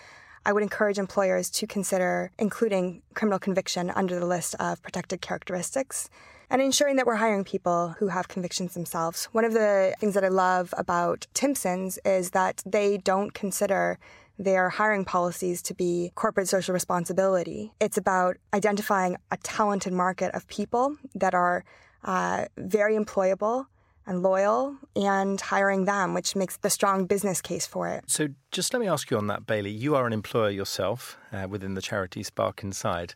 [0.46, 6.08] I would encourage employers to consider including criminal conviction under the list of protected characteristics
[6.50, 9.26] and ensuring that we're hiring people who have convictions themselves.
[9.32, 13.98] One of the things that I love about Timpson's is that they don't consider
[14.38, 17.72] their hiring policies to be corporate social responsibility.
[17.80, 21.64] It's about identifying a talented market of people that are
[22.04, 23.66] uh, very employable
[24.08, 28.04] and loyal and hiring them, which makes the strong business case for it.
[28.06, 29.78] So, just let me ask you on that, Baillie.
[29.78, 33.14] You are an employer yourself uh, within the charity Spark Inside.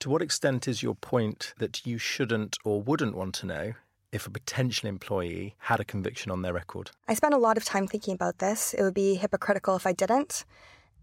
[0.00, 3.74] To what extent is your point that you shouldn't or wouldn't want to know
[4.12, 6.90] if a potential employee had a conviction on their record?
[7.06, 8.72] I spent a lot of time thinking about this.
[8.72, 10.46] It would be hypocritical if I didn't.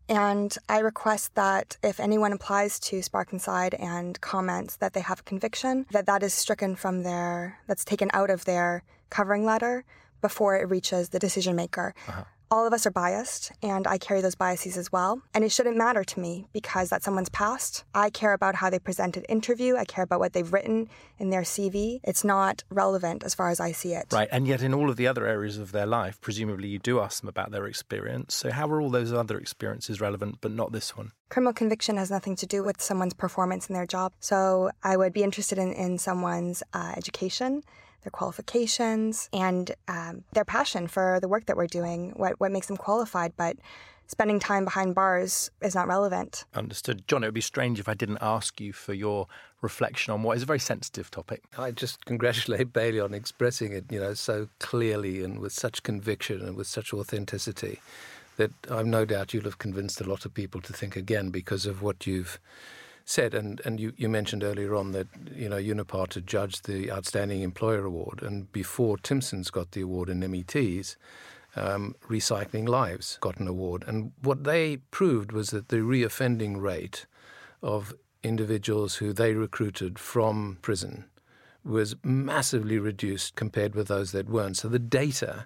[0.10, 5.20] And I request that if anyone applies to Spark Inside and comments that they have
[5.20, 9.84] a conviction, that that is stricken from their, that's taken out of their covering letter
[10.22, 11.94] before it reaches the decision maker.
[12.08, 15.22] Uh-huh all of us are biased, and I carry those biases as well.
[15.34, 17.84] And it shouldn't matter to me because that's someone's past.
[17.94, 19.76] I care about how they presented interview.
[19.76, 22.00] I care about what they've written in their CV.
[22.04, 24.08] It's not relevant as far as I see it.
[24.12, 24.30] Right.
[24.32, 27.22] And yet, in all of the other areas of their life, presumably you do ask
[27.22, 28.36] them about their experience.
[28.36, 31.12] So, how are all those other experiences relevant, but not this one?
[31.30, 34.14] Criminal conviction has nothing to do with someone's performance in their job.
[34.20, 37.64] So, I would be interested in, in someone's uh, education
[38.04, 42.68] their qualifications, and um, their passion for the work that we're doing, what, what makes
[42.68, 43.34] them qualified.
[43.36, 43.58] But
[44.08, 46.46] spending time behind bars is not relevant.
[46.56, 47.08] Understood.
[47.08, 49.28] John, it would be strange if I didn't ask you for your
[49.62, 51.44] reflection on what is a very sensitive topic.
[51.58, 56.42] I just congratulate Baillie on expressing it, you know, so clearly and with such conviction
[56.42, 57.82] and with such authenticity
[58.38, 61.66] that I've no doubt you'll have convinced a lot of people to think again because
[61.66, 62.40] of what you've
[63.10, 66.92] said, and, and you, you mentioned earlier on that you know Unipart had judged the
[66.92, 70.98] Outstanding Employer Award, and before Timpson's got the award in METs,
[71.56, 77.06] um, Recycling Lives got an award, and what they proved was that the reoffending rate
[77.64, 77.94] of
[78.24, 81.06] individuals who they recruited from prison
[81.64, 84.58] was massively reduced compared with those that weren't.
[84.58, 85.46] So the data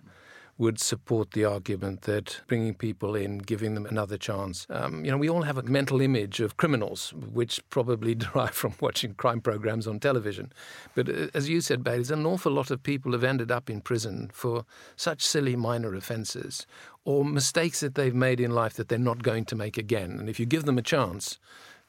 [0.62, 4.68] would support the argument that bringing people in, giving them another chance.
[4.70, 8.76] Um, you know, we all have a mental image of criminals, which probably derive from
[8.80, 10.54] watching crime programs on television.
[10.94, 13.82] But uh, as you said, Baillie, an awful lot of people have ended up in
[13.82, 14.64] prison for
[14.96, 16.68] such silly minor offences
[17.06, 20.12] or mistakes that they've made in life that they're not going to make again.
[20.20, 21.40] And if you give them a chance,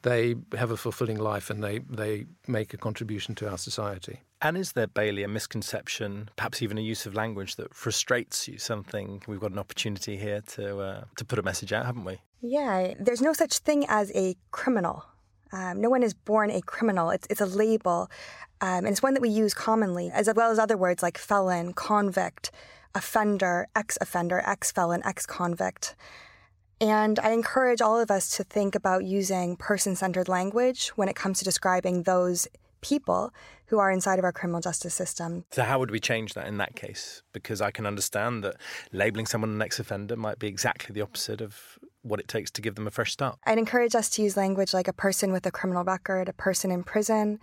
[0.01, 4.21] they have a fulfilling life and they, they make a contribution to our society.
[4.43, 8.57] And is there, Baillie, a misconception, perhaps even a use of language that frustrates you?
[8.57, 12.19] Something we've got an opportunity here to uh, to put a message out, haven't we?
[12.41, 15.05] Yeah, there's no such thing as a criminal.
[15.53, 17.09] Um, no one is born a criminal.
[17.09, 18.09] It's, it's a label,
[18.59, 21.71] um, and it's one that we use commonly, as well as other words like felon,
[21.71, 22.51] convict,
[22.93, 25.95] offender, ex offender, ex felon, ex convict.
[26.81, 31.15] And I encourage all of us to think about using person centered language when it
[31.15, 32.45] comes to describing those
[32.83, 33.33] people
[33.67, 35.45] who are inside of our criminal justice system.
[35.51, 37.23] So, how would we change that in that case?
[37.33, 38.57] Because I can understand that
[38.91, 42.61] labeling someone an ex offender might be exactly the opposite of what it takes to
[42.61, 43.39] give them a fresh start.
[43.45, 46.69] I'd encourage us to use language like a person with a criminal record, a person
[46.69, 47.39] in prison,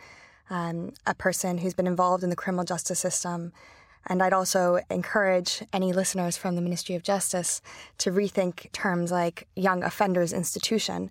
[0.50, 3.52] um, a person who's been involved in the criminal justice system.
[4.06, 7.60] And I'd also encourage any listeners from the Ministry of Justice
[7.98, 11.10] to rethink terms like young offenders institution,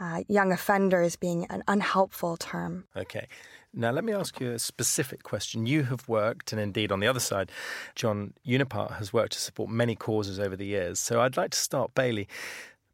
[0.00, 2.86] uh, young offenders being an unhelpful term.
[2.96, 3.28] Okay.
[3.76, 5.66] Now, let me ask you a specific question.
[5.66, 7.50] You have worked, and indeed on the other side,
[7.96, 11.00] John Unipart has worked to support many causes over the years.
[11.00, 12.28] So I'd like to start, Baillie,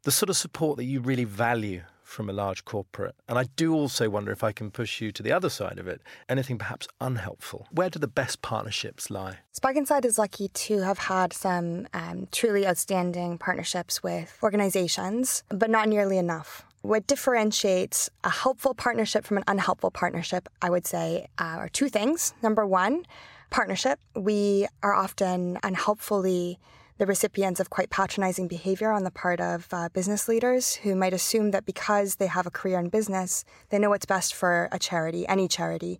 [0.03, 3.15] the sort of support that you really value from a large corporate.
[3.29, 5.87] And I do also wonder if I can push you to the other side of
[5.87, 7.67] it, anything perhaps unhelpful.
[7.71, 9.37] Where do the best partnerships lie?
[9.53, 15.69] Spark Inside is lucky to have had some um, truly outstanding partnerships with organizations, but
[15.69, 16.65] not nearly enough.
[16.81, 21.89] What differentiates a helpful partnership from an unhelpful partnership, I would say, uh, are two
[21.89, 22.33] things.
[22.41, 23.05] Number one,
[23.51, 23.99] partnership.
[24.15, 26.57] We are often unhelpfully
[26.97, 31.13] the recipients of quite patronizing behavior on the part of uh, business leaders who might
[31.13, 34.79] assume that because they have a career in business, they know what's best for a
[34.79, 35.99] charity, any charity.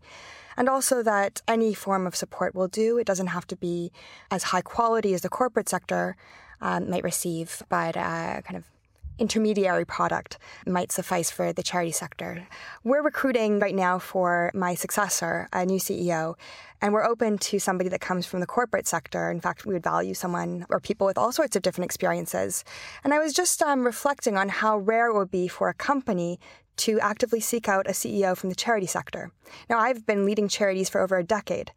[0.58, 2.98] And also that any form of support will do.
[2.98, 3.92] It doesn't have to be
[4.32, 6.16] as high quality as the corporate sector
[6.60, 8.66] um, might receive, but uh, kind of
[9.22, 12.48] intermediary product might suffice for the charity sector.
[12.84, 16.36] We're recruiting right now for my successor, a new CEO,
[16.82, 19.30] and we're open to somebody that comes from the corporate sector.
[19.30, 22.64] In fact, we would value someone or people with all sorts of different experiences.
[23.04, 26.40] And I was just um, reflecting on how rare it would be for a company
[26.78, 29.32] to actively seek out a CEO from the charity sector.
[29.70, 31.72] Now, I've been leading charities for over a decade,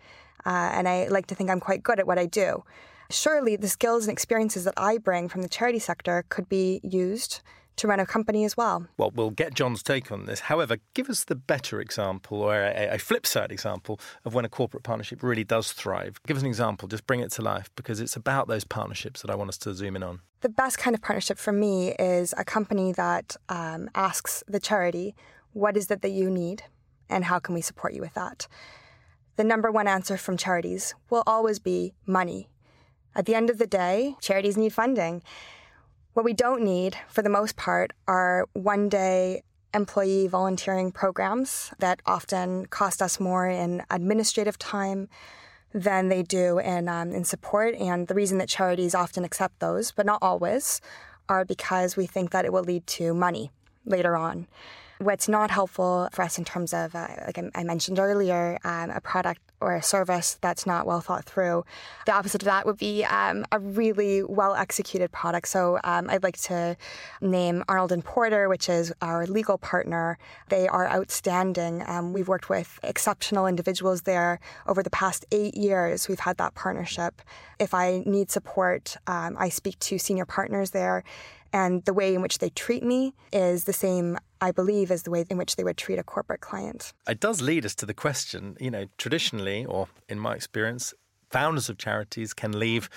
[0.46, 2.64] uh, and I like to think I'm quite good at what I do
[3.10, 7.40] surely the skills and experiences that I bring from the charity sector could be used
[7.76, 8.86] to run a company as well.
[8.96, 10.40] Well, we'll get John's take on this.
[10.40, 14.48] However, give us the better example or a, a, flip side example of when a
[14.48, 16.20] corporate partnership really does thrive.
[16.26, 19.30] Give us an example, just bring it to life because it's about those partnerships that
[19.30, 20.20] I want us to zoom in on.
[20.40, 25.14] The best kind of partnership for me is a company that um, asks the charity,
[25.52, 26.62] What is it that you need?
[27.08, 28.46] And how can we support you with that?
[29.36, 32.48] The number one answer from charities will always be money
[33.14, 35.22] at the end of the day, charities need funding.
[36.14, 39.42] What we don't need, for the most part, are one day
[39.74, 45.08] employee volunteering programs that often cost us more in administrative time
[45.72, 47.74] than they do in, um, in support.
[47.74, 50.80] And the reason that charities often accept those, but not always,
[51.28, 53.50] are because we think that it will lead to money
[53.84, 54.46] later on.
[54.98, 59.00] What's not helpful for us in terms of, uh, like I mentioned earlier, um, a
[59.00, 61.64] product or a service that's not well thought through.
[62.06, 65.48] The opposite of that would be um, a really well executed product.
[65.48, 66.76] So um, I'd like to
[67.20, 70.18] name Arnold and Porter, which is our legal partner.
[70.48, 71.82] They are outstanding.
[71.86, 76.08] Um, we've worked with exceptional individuals there over the past eight years.
[76.08, 77.22] We've had that partnership.
[77.58, 81.04] If I need support, um, I speak to senior partners there
[81.54, 85.12] and the way in which they treat me is the same, I believe, as the
[85.12, 86.92] way in which they would treat a corporate client.
[87.08, 90.94] It does lead us to the question, you know, traditionally, or in my experience,
[91.30, 92.88] founders of charities can leave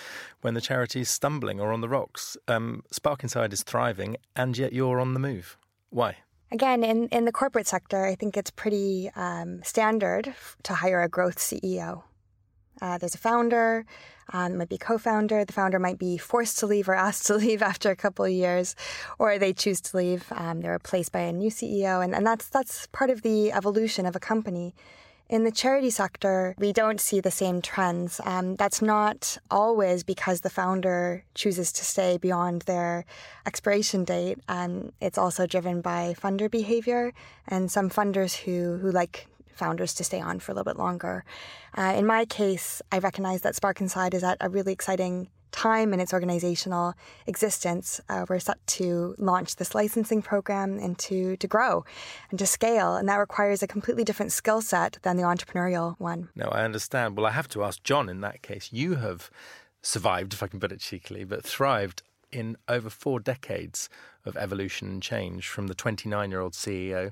[0.42, 2.38] when the charity is stumbling or on the rocks.
[2.48, 5.58] Um, Spark Inside is thriving, and yet you're on the move.
[5.90, 6.18] Why?
[6.52, 10.34] Again, in, in the corporate sector, I think it's pretty um, standard
[10.64, 12.04] to hire a growth CEO.
[12.82, 13.86] Uh, there's a founder,
[14.34, 15.44] um, might be co-founder.
[15.46, 18.32] The founder might be forced to leave or asked to leave after a couple of
[18.32, 18.76] years,
[19.20, 20.26] or they choose to leave.
[20.32, 24.06] Um, they're replaced by a new CEO, and, and that's that's part of the evolution
[24.06, 24.76] of a company.
[25.30, 28.22] In the charity sector, we don't see the same trends.
[28.24, 33.04] Um, that's not always because the founder chooses to stay beyond their
[33.46, 34.40] expiration date.
[34.48, 37.14] Um, it's also driven by funder behavior
[37.46, 41.26] and some funders who, who like founders to stay on for a little bit longer.
[41.78, 45.94] Uh, in my case, I recognize that Spark Inside is at a really exciting time
[45.94, 46.94] in its organizational
[47.26, 48.00] existence.
[48.10, 51.86] Uh, we're set to launch this licensing program and to, to grow
[52.30, 52.96] and to scale.
[52.96, 56.30] And that requires a completely different skill set than the entrepreneurial one.
[56.36, 57.18] No, I understand.
[57.18, 58.70] Well, I have to ask John in that case.
[58.72, 59.30] You have
[59.82, 63.90] survived, if I can put it cheekily, but thrived in over four decades
[64.26, 67.12] of evolution and change from the 29 year old CEO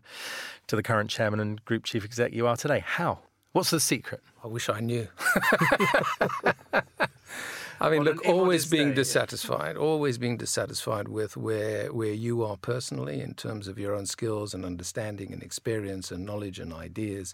[0.68, 2.84] to the current chairman and group chief exec you are today.
[2.86, 3.20] How?
[3.54, 4.22] What's the secret?
[4.44, 5.08] I wish I knew.
[7.80, 13.22] I mean, look, always being dissatisfied, always being dissatisfied with where where you are personally
[13.22, 17.34] in terms of your own skills and understanding and experience and knowledge and ideas,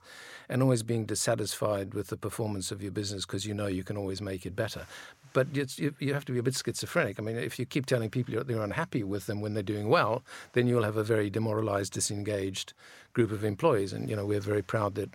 [0.50, 3.98] and always being dissatisfied with the performance of your business because you know you can
[3.98, 4.88] always make it better.
[5.34, 7.20] But you, you have to be a bit schizophrenic.
[7.20, 9.88] I mean, if you keep telling people you're, you're unhappy with them when they're doing
[9.88, 10.24] well,
[10.54, 12.74] then you'll have a very demoralized, disengaged
[13.14, 13.94] group of employees.
[13.94, 15.10] And you know, we're very proud that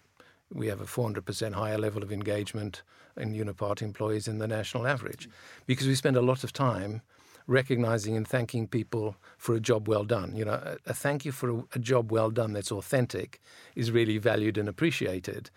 [0.53, 2.83] we have a 400% higher level of engagement
[3.17, 5.29] in Unipart employees than the national average
[5.67, 7.03] because we spend a lot of time
[7.47, 10.35] recognizing and thanking people for a job well done.
[10.37, 13.41] You know, a, a thank you for a, a job well done that's authentic
[13.75, 15.51] is really valued and appreciated.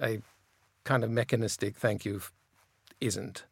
[0.00, 0.20] A
[0.84, 2.20] kind of mechanistic thank you
[3.00, 3.44] isn't.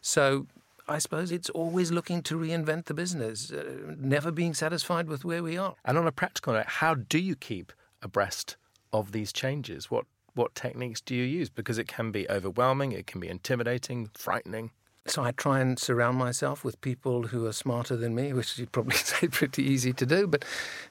[0.00, 0.46] So
[0.86, 5.42] I suppose it's always looking to reinvent the business, uh, never being satisfied with where
[5.42, 5.74] we are.
[5.84, 8.56] And on a practical note, how do you keep abreast
[8.92, 9.90] of these changes?
[9.90, 11.48] What what techniques do you use?
[11.48, 14.70] Because it can be overwhelming, it can be intimidating, frightening.
[15.06, 18.72] So I try and surround myself with people who are smarter than me, which you'd
[18.72, 20.26] probably say pretty easy to do.
[20.26, 20.44] But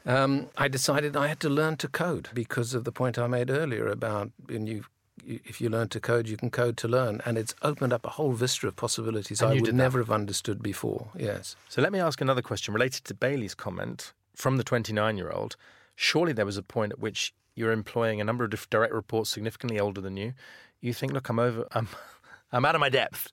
[0.06, 3.50] um, I decided I had to learn to code because of the point I made
[3.50, 4.84] earlier about when you.
[5.26, 8.06] you- If you learn to code, you can code to learn, and it's opened up
[8.06, 11.10] a whole vista of possibilities I would never have understood before.
[11.18, 15.32] Yes, So let me ask another question related to Baillie's comment from the 29 year
[15.32, 15.56] old.
[15.96, 19.80] Surely there was a point at which you're employing a number of direct reports significantly
[19.80, 20.34] older than you.
[20.82, 21.88] You think, look, I'm over, I'm,
[22.52, 23.32] I'm out of my depth.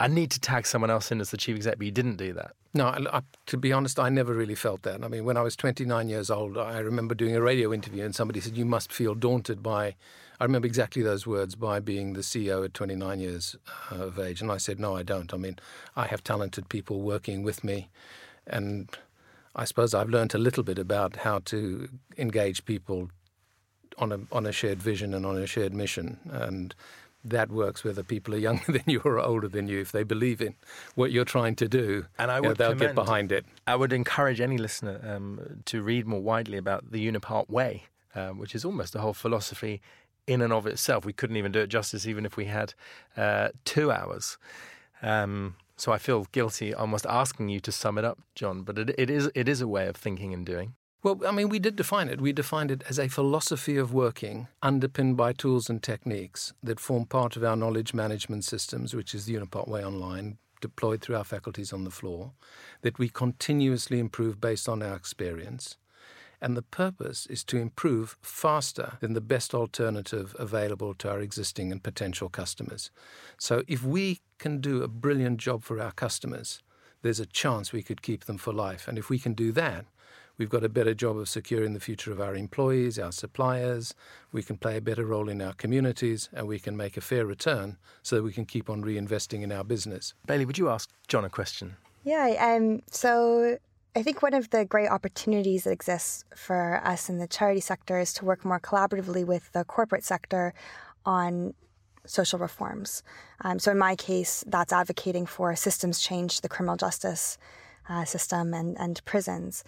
[0.00, 2.32] I need to tag someone else in as the chief exec, but you didn't do
[2.34, 2.52] that.
[2.72, 5.02] No, I, I, to be honest, I never really felt that.
[5.02, 8.14] I mean, when I was 29 years old, I remember doing a radio interview and
[8.14, 9.96] somebody said, You must feel daunted by,
[10.38, 13.56] I remember exactly those words, by being the CEO at 29 years
[13.90, 14.40] uh, of age.
[14.40, 15.34] And I said, No, I don't.
[15.34, 15.58] I mean,
[15.96, 17.88] I have talented people working with me.
[18.46, 18.88] And
[19.56, 23.10] I suppose I've learned a little bit about how to engage people
[23.98, 26.18] on a, on a shared vision and on a shared mission.
[26.30, 26.74] And
[27.24, 29.80] that works whether people are younger than you or older than you.
[29.80, 30.54] If they believe in
[30.94, 33.44] what you're trying to do, And I you know, would they'll get behind it.
[33.66, 37.84] I would encourage any listener um, to read more widely about the Unipart Way,
[38.14, 39.80] um, which is almost a whole philosophy
[40.26, 41.04] in and of itself.
[41.04, 42.74] We couldn't even do it justice, even if we had
[43.16, 44.38] uh, two hours.
[45.02, 48.62] Um, so I feel guilty almost asking you to sum it up, John.
[48.62, 50.74] But it, it is it is a way of thinking and doing.
[51.00, 52.20] Well, I mean, we did define it.
[52.20, 57.06] We defined it as a philosophy of working underpinned by tools and techniques that form
[57.06, 61.22] part of our knowledge management systems, which is the Unipart Way Online, deployed through our
[61.22, 62.32] faculties on the floor,
[62.82, 65.76] that we continuously improve based on our experience.
[66.40, 71.70] And the purpose is to improve faster than the best alternative available to our existing
[71.70, 72.90] and potential customers.
[73.38, 76.60] So if we can do a brilliant job for our customers,
[77.02, 78.88] there's a chance we could keep them for life.
[78.88, 79.84] And if we can do that,
[80.38, 83.94] we've got a better job of securing the future of our employees, our suppliers,
[84.32, 87.26] we can play a better role in our communities, and we can make a fair
[87.26, 90.14] return so that we can keep on reinvesting in our business.
[90.26, 91.76] Baillie, would you ask John a question?
[92.04, 93.58] Yeah, um, so
[93.96, 97.98] I think one of the great opportunities that exists for us in the charity sector
[97.98, 100.54] is to work more collaboratively with the corporate sector
[101.04, 101.54] on
[102.06, 103.02] social reforms.
[103.42, 107.38] Um, so in my case, that's advocating for systems change to the criminal justice
[107.88, 109.64] uh, system and, and prisons.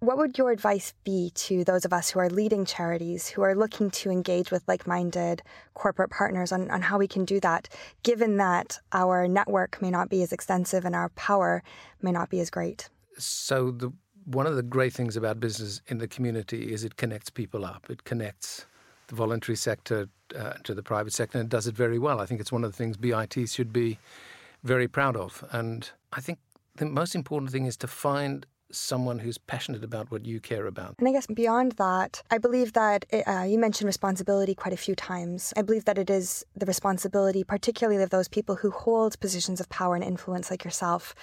[0.00, 3.56] What would your advice be to those of us who are leading charities, who are
[3.56, 5.42] looking to engage with like minded
[5.74, 7.68] corporate partners on, on how we can do that,
[8.04, 11.64] given that our network may not be as extensive and our power
[12.00, 12.88] may not be as great?
[13.18, 13.92] So the
[14.24, 17.86] one of the great things about business in the community is it connects people up.
[17.88, 18.66] It connects
[19.06, 20.08] the voluntary sector
[20.38, 22.20] uh, to the private sector and does it very well.
[22.20, 23.98] I think it's one of the things BIT should be
[24.62, 25.42] very proud of.
[25.50, 26.38] And I think
[26.76, 30.94] the most important thing is to find someone who's passionate about what you care about.
[30.98, 34.76] And I guess beyond that, I believe that it, uh, you mentioned responsibility quite a
[34.76, 35.52] few times.
[35.56, 39.68] I believe that it is the responsibility, particularly of those people who hold positions of
[39.68, 41.14] power and influence, like yourself,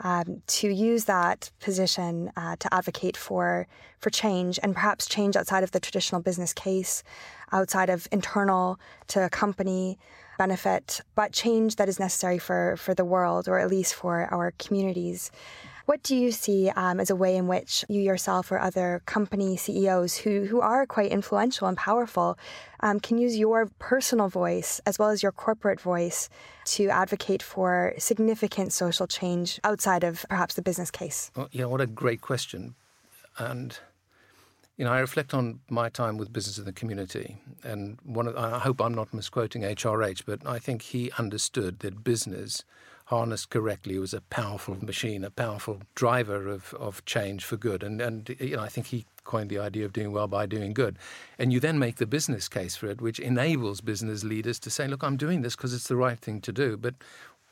[0.00, 3.66] um, to use that position uh, to advocate for
[3.98, 7.02] for change and perhaps change outside of the traditional business case,
[7.50, 9.98] outside of internal to a company
[10.38, 14.52] benefit, but change that is necessary for for the world or at least for our
[14.58, 15.30] communities.
[15.88, 19.56] What do you see um, as a way in which you yourself or other company
[19.56, 22.38] CEOs who, who are quite influential and powerful
[22.80, 26.28] um, can use your personal voice as well as your corporate voice
[26.66, 31.30] to advocate for significant social change outside of perhaps the business case?
[31.34, 32.74] Well, know, what a great question.
[33.38, 33.78] And,
[34.76, 37.38] you know, I reflect on my time with business in the community.
[37.64, 42.04] And one of, I hope I'm not misquoting HRH, but I think he understood that
[42.04, 42.62] business
[43.08, 47.82] harnessed correctly was a powerful machine, a powerful driver of, of change for good.
[47.82, 50.72] And, and you know, I think he coined the idea of doing well by doing
[50.72, 50.98] good.
[51.38, 54.88] And you then make the business case for it, which enables business leaders to say,
[54.88, 56.76] look, I'm doing this because it's the right thing to do.
[56.76, 56.94] But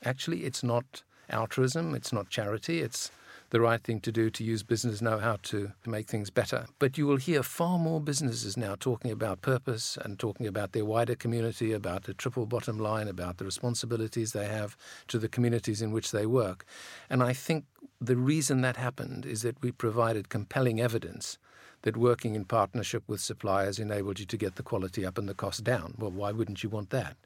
[0.05, 3.11] Actually, it's not altruism, it's not charity, it's
[3.51, 6.67] the right thing to do to use business know how to, to make things better.
[6.79, 10.85] But you will hear far more businesses now talking about purpose and talking about their
[10.85, 14.77] wider community, about the triple bottom line, about the responsibilities they have
[15.09, 16.65] to the communities in which they work.
[17.09, 17.65] And I think
[18.01, 21.39] the reason that happened is that we provided compelling evidence
[21.83, 25.35] that working in partnership with suppliers enabled you to get the quality up and the
[25.35, 25.95] cost down.
[25.99, 27.17] Well, why wouldn't you want that?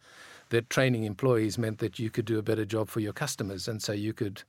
[0.51, 3.81] That training employees meant that you could do a better job for your customers, and
[3.83, 4.43] so you could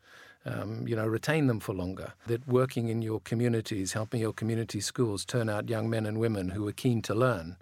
[0.45, 2.13] um, you know, retain them for longer.
[2.27, 6.49] That working in your communities, helping your community schools turn out young men and women
[6.49, 7.57] who are keen to learn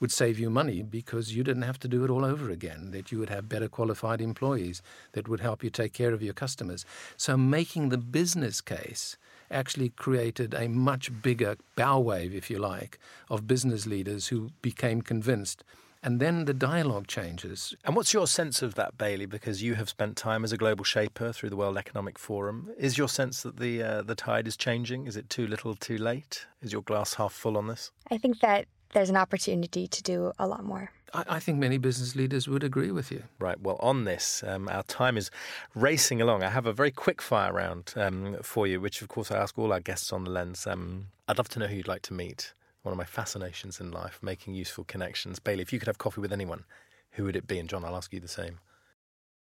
[0.00, 3.10] would save you money because you didn't have to do it all over again, that
[3.10, 4.80] you would have better qualified employees
[5.12, 6.84] that would help you take care of your customers.
[7.16, 9.16] So making the business case
[9.50, 12.98] actually created a much bigger bow wave, if you like,
[13.28, 15.64] of business leaders who became convinced
[16.02, 17.74] and then the dialogue changes.
[17.84, 19.28] And what's your sense of that, Baillie?
[19.28, 22.70] Because you have spent time as a global shaper through the World Economic Forum.
[22.78, 25.06] Is your sense that the uh, the tide is changing?
[25.06, 26.46] Is it too little, too late?
[26.62, 27.90] Is your glass half full on this?
[28.10, 30.90] I think that there's an opportunity to do a lot more.
[31.12, 33.24] I, I think many business leaders would agree with you.
[33.38, 33.60] Right.
[33.60, 35.30] Well, on this, um, our time is
[35.74, 36.42] racing along.
[36.42, 39.58] I have a very quick fire round um, for you, which, of course, I ask
[39.58, 40.66] all our guests on the lens.
[40.66, 42.52] Um, I'd love to know who you'd like to meet
[42.88, 45.38] one of my fascinations in life, making useful connections.
[45.38, 46.64] Baillie, if you could have coffee with anyone,
[47.12, 47.58] who would it be?
[47.58, 48.60] And John, I'll ask you the same.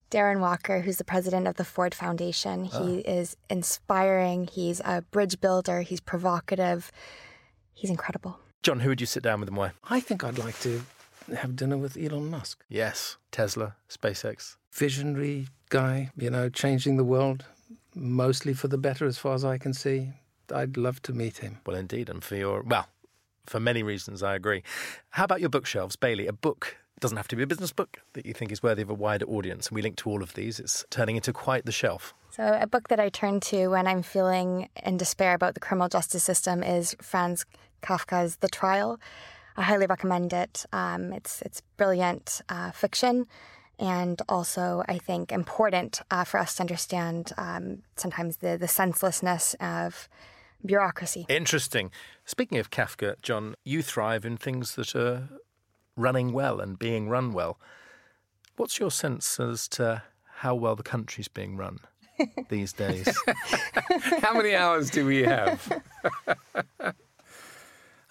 [0.10, 2.70] Darren Walker, who's the president of the Ford Foundation.
[2.74, 2.88] Oh.
[2.88, 3.12] He ah.
[3.12, 4.48] is inspiring.
[4.52, 5.82] He's a bridge builder.
[5.82, 6.92] He's provocative.
[7.74, 8.40] He's incredible.
[8.64, 9.74] John, who would you sit down with and why?
[9.84, 10.82] I think I'd like to
[11.38, 12.64] have dinner with Elon Musk.
[12.68, 14.56] Yes, Tesla, SpaceX.
[14.72, 17.46] Visionary guy, you know, changing the world
[17.94, 20.14] mostly for the better as far as I can see.
[20.54, 21.60] I'd love to meet him.
[21.66, 22.10] Well, indeed.
[22.10, 22.88] And for your, well,
[23.46, 24.64] for many reasons, I agree.
[25.12, 26.28] How about your bookshelves, Baillie?
[26.28, 28.90] A book doesn't have to be a business book that you think is worthy of
[28.90, 29.68] a wider audience.
[29.68, 30.60] And we link to all of these.
[30.60, 32.14] It's turning into quite the shelf.
[32.32, 35.88] So, a book that I turn to when I'm feeling in despair about the criminal
[35.88, 37.46] justice system is Franz
[37.82, 39.00] Kafka's The Trial.
[39.58, 40.66] I highly recommend it.
[40.74, 43.26] Um, it's it's brilliant uh, fiction,
[43.80, 49.56] and also I think important uh, for us to understand um, sometimes the the senselessness
[49.62, 50.10] of
[50.66, 51.26] bureaucracy.
[51.30, 51.92] Interesting.
[52.26, 55.30] Speaking of Kafka, John, you thrive in things that are
[55.96, 57.60] running well and being run well.
[58.58, 60.04] What's your sense as to
[60.38, 61.80] how well the country's being run
[62.50, 63.08] these days?
[64.22, 65.82] how many hours do we have?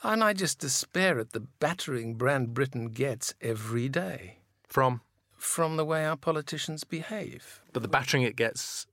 [0.02, 4.38] and I just despair at the battering brand Britain gets every day.
[4.68, 5.00] From?
[5.36, 7.61] From the way our politicians behave.
[7.72, 8.86] But the battering it gets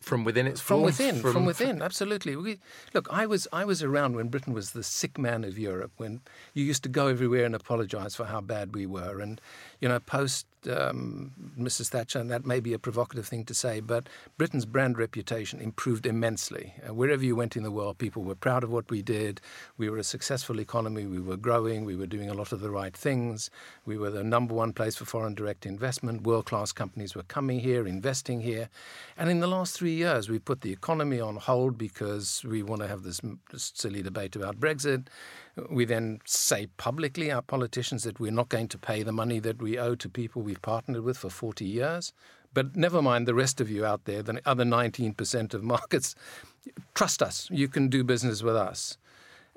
[0.00, 2.58] from within its from within from, from within absolutely we,
[2.94, 6.20] look i was i was around when britain was the sick man of europe when
[6.54, 9.40] you used to go everywhere and apologize for how bad we were and
[9.80, 11.88] you know post um, Mrs.
[11.88, 16.06] Thatcher, and that may be a provocative thing to say, but Britain's brand reputation improved
[16.06, 16.74] immensely.
[16.86, 19.40] Uh, wherever you went in the world, people were proud of what we did.
[19.78, 21.06] We were a successful economy.
[21.06, 21.84] We were growing.
[21.84, 23.50] We were doing a lot of the right things.
[23.86, 26.22] We were the number one place for foreign direct investment.
[26.22, 28.68] World class companies were coming here, investing here.
[29.16, 32.80] And in the last three years, we put the economy on hold because we want
[32.80, 33.20] to have this,
[33.52, 35.08] silly debate about Brexit.
[35.68, 39.60] We then say publicly, our politicians, that we're not going to pay the money that
[39.60, 42.12] we owe to people we've partnered with for 40 years.
[42.54, 46.14] But never mind the rest of you out there, the other 19% of markets.
[46.94, 48.96] Trust us, you can do business with us.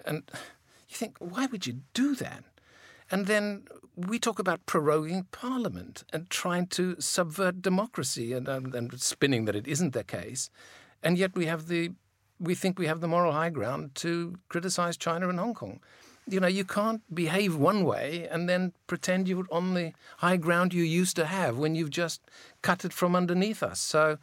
[0.04, 0.24] And
[0.90, 2.44] you think, why would you do that?
[3.12, 9.00] And then we talk about proroguing Parliament and trying to subvert democracy and, and, and
[9.02, 10.50] spinning that it isn't the case.
[11.04, 11.92] And yet we have the
[12.40, 15.80] we think we have the moral high ground to criticize China and Hong Kong.
[16.28, 20.74] You know, you can't behave one way and then pretend you're on the high ground
[20.74, 22.22] you used to have when you've just
[22.62, 23.80] cut it from underneath us.
[23.80, 24.18] So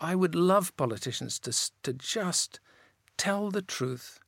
[0.00, 1.52] I would love politicians to,
[1.82, 2.60] to just
[3.16, 4.20] tell the truth,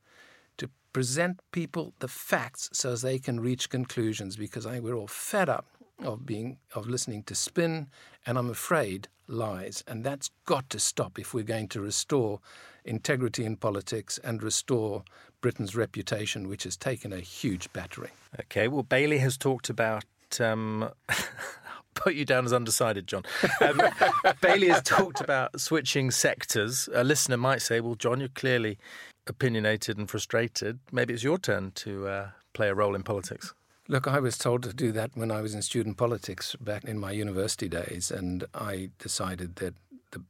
[0.96, 5.50] present people the facts so as they can reach conclusions because I, we're all fed
[5.50, 5.66] up
[6.02, 7.88] of being of listening to spin
[8.24, 12.40] and I'm afraid lies and that's got to stop if we're going to restore
[12.86, 15.04] integrity in politics and restore
[15.42, 18.12] Britain's reputation which has taken a huge battering.
[18.40, 20.06] Okay, well Baillie has talked about
[20.40, 20.88] um,
[21.94, 23.24] put you down as undecided, John.
[23.60, 23.76] Um,
[24.40, 26.88] Baillie has talked about switching sectors.
[26.94, 28.78] A listener might say, "Well, John, you're clearly
[29.26, 30.78] opinionated and frustrated.
[30.92, 33.54] Maybe it's your turn to uh, play a role in politics."
[33.88, 36.98] Look, I was told to do that when I was in student politics back in
[36.98, 39.74] my university days, and I decided that
[40.10, 40.22] the,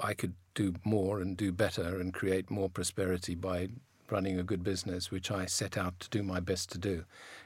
[0.00, 3.68] I could do more and do better and create more prosperity by
[4.10, 7.04] running a good business, which I set out to do my best to do.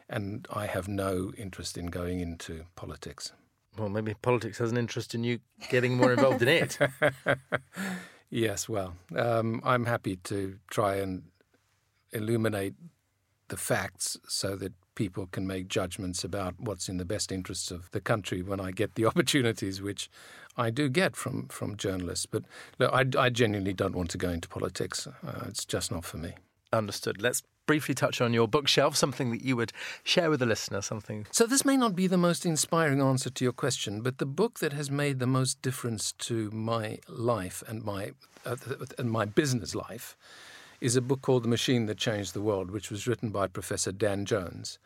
[0.09, 3.33] And I have no interest in going into politics.
[3.77, 5.41] Well, maybe politics has an interest in you
[5.71, 6.79] getting more involved in it.
[8.31, 11.23] yes, well, um, I'm happy to try and
[12.13, 12.75] illuminate
[13.49, 17.91] the facts so that people can make judgments about what's in the best interests of
[17.93, 20.11] the country when I get the opportunities, which
[20.57, 22.27] I do get from, from journalists.
[22.27, 22.45] But
[22.79, 25.07] look, I, I genuinely don't want to go into politics.
[25.07, 26.33] Uh, it's just not for me.
[26.73, 27.23] Understood.
[27.23, 29.73] Let's briefly touch on your bookshelf, something that you would
[30.05, 31.27] share with the listener, something.
[31.31, 34.61] So, this may not be the most inspiring answer to your question, but the book
[34.61, 38.13] that has made the most difference to my life and my,
[38.45, 38.57] uh,
[38.99, 40.17] and my business life
[40.81, 43.93] is a book called The Machine That Changed the World, which was written by Professor
[43.93, 44.79] Dan Jones.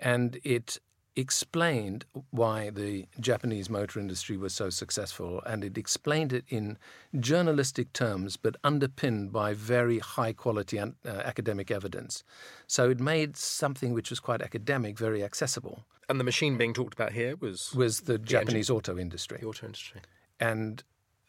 [0.00, 0.78] And it
[1.16, 6.78] explained why the Japanese motor industry was so successful, and it explained it in
[7.18, 12.22] journalistic terms, but underpinned by very high quality uh, academic evidence.
[12.66, 15.84] So it made something which was quite academic very accessible.
[16.08, 18.76] And the machine being talked about here was was the, the Japanese engine.
[18.76, 19.38] auto industry.
[19.40, 20.00] The auto industry.
[20.38, 20.84] And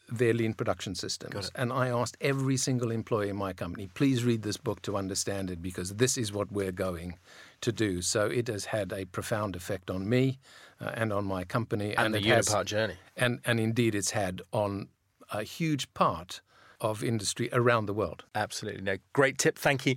[0.09, 1.51] their lean production systems.
[1.55, 5.51] And I asked every single employee in my company, please read this book to understand
[5.51, 7.17] it because this is what we're going
[7.61, 8.01] to do.
[8.01, 10.39] So it has had a profound effect on me
[10.79, 11.95] uh, and on my company.
[11.95, 12.95] And, and the Unipart journey.
[13.15, 14.87] And, and indeed, it's had on
[15.31, 16.41] a huge part
[16.79, 18.23] of industry around the world.
[18.35, 18.81] Absolutely.
[18.81, 19.57] No, great tip.
[19.57, 19.95] Thank you.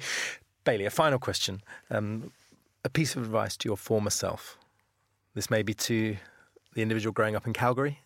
[0.64, 1.62] Baillie, a final question.
[1.90, 2.32] Um,
[2.84, 4.58] a piece of advice to your former self.
[5.34, 6.16] This may be to
[6.74, 8.00] the individual growing up in Calgary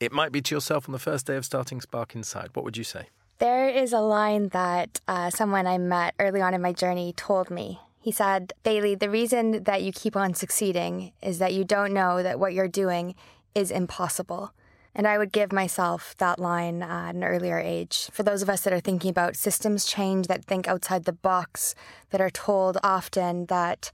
[0.00, 2.50] it might be to yourself on the first day of starting Spark Inside.
[2.54, 3.08] What would you say?
[3.38, 7.50] There is a line that uh, someone I met early on in my journey told
[7.50, 7.80] me.
[8.00, 12.22] He said, Baillie, the reason that you keep on succeeding is that you don't know
[12.22, 13.14] that what you're doing
[13.54, 14.52] is impossible.
[14.94, 18.08] And I would give myself that line at an earlier age.
[18.12, 21.74] For those of us that are thinking about systems change, that think outside the box,
[22.10, 23.90] that are told often that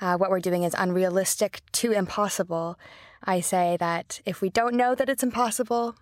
[0.00, 2.78] uh, what we're doing is unrealistic, too impossible,
[3.24, 5.96] I say that if we don't know that it's impossible,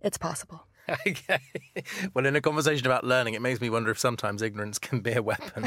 [0.00, 0.66] it's possible.
[1.06, 1.40] Okay.
[2.14, 5.12] Well, in a conversation about learning, it makes me wonder if sometimes ignorance can be
[5.12, 5.66] a weapon.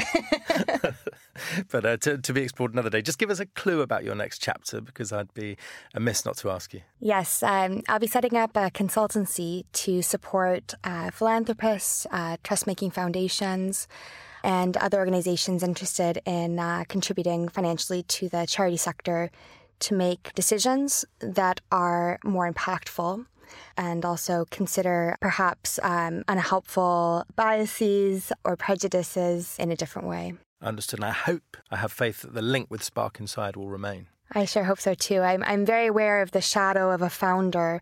[1.70, 3.02] but uh, to, to be explored another day.
[3.02, 5.56] Just give us a clue about your next chapter because I'd be
[5.94, 6.82] amiss not to ask you.
[7.00, 12.90] Yes, um, I'll be setting up a consultancy to support uh, philanthropists, uh, trust making
[12.90, 13.88] foundations,
[14.42, 19.30] and other organizations interested in uh, contributing financially to the charity sector
[19.80, 23.26] to make decisions that are more impactful
[23.76, 30.34] and also consider perhaps um, unhelpful biases or prejudices in a different way.
[30.62, 31.00] Understood.
[31.00, 34.08] And I hope, I have faith that the link with Spark Inside will remain.
[34.32, 35.20] I sure hope so too.
[35.20, 37.80] I'm, I'm very aware of the shadow of a founder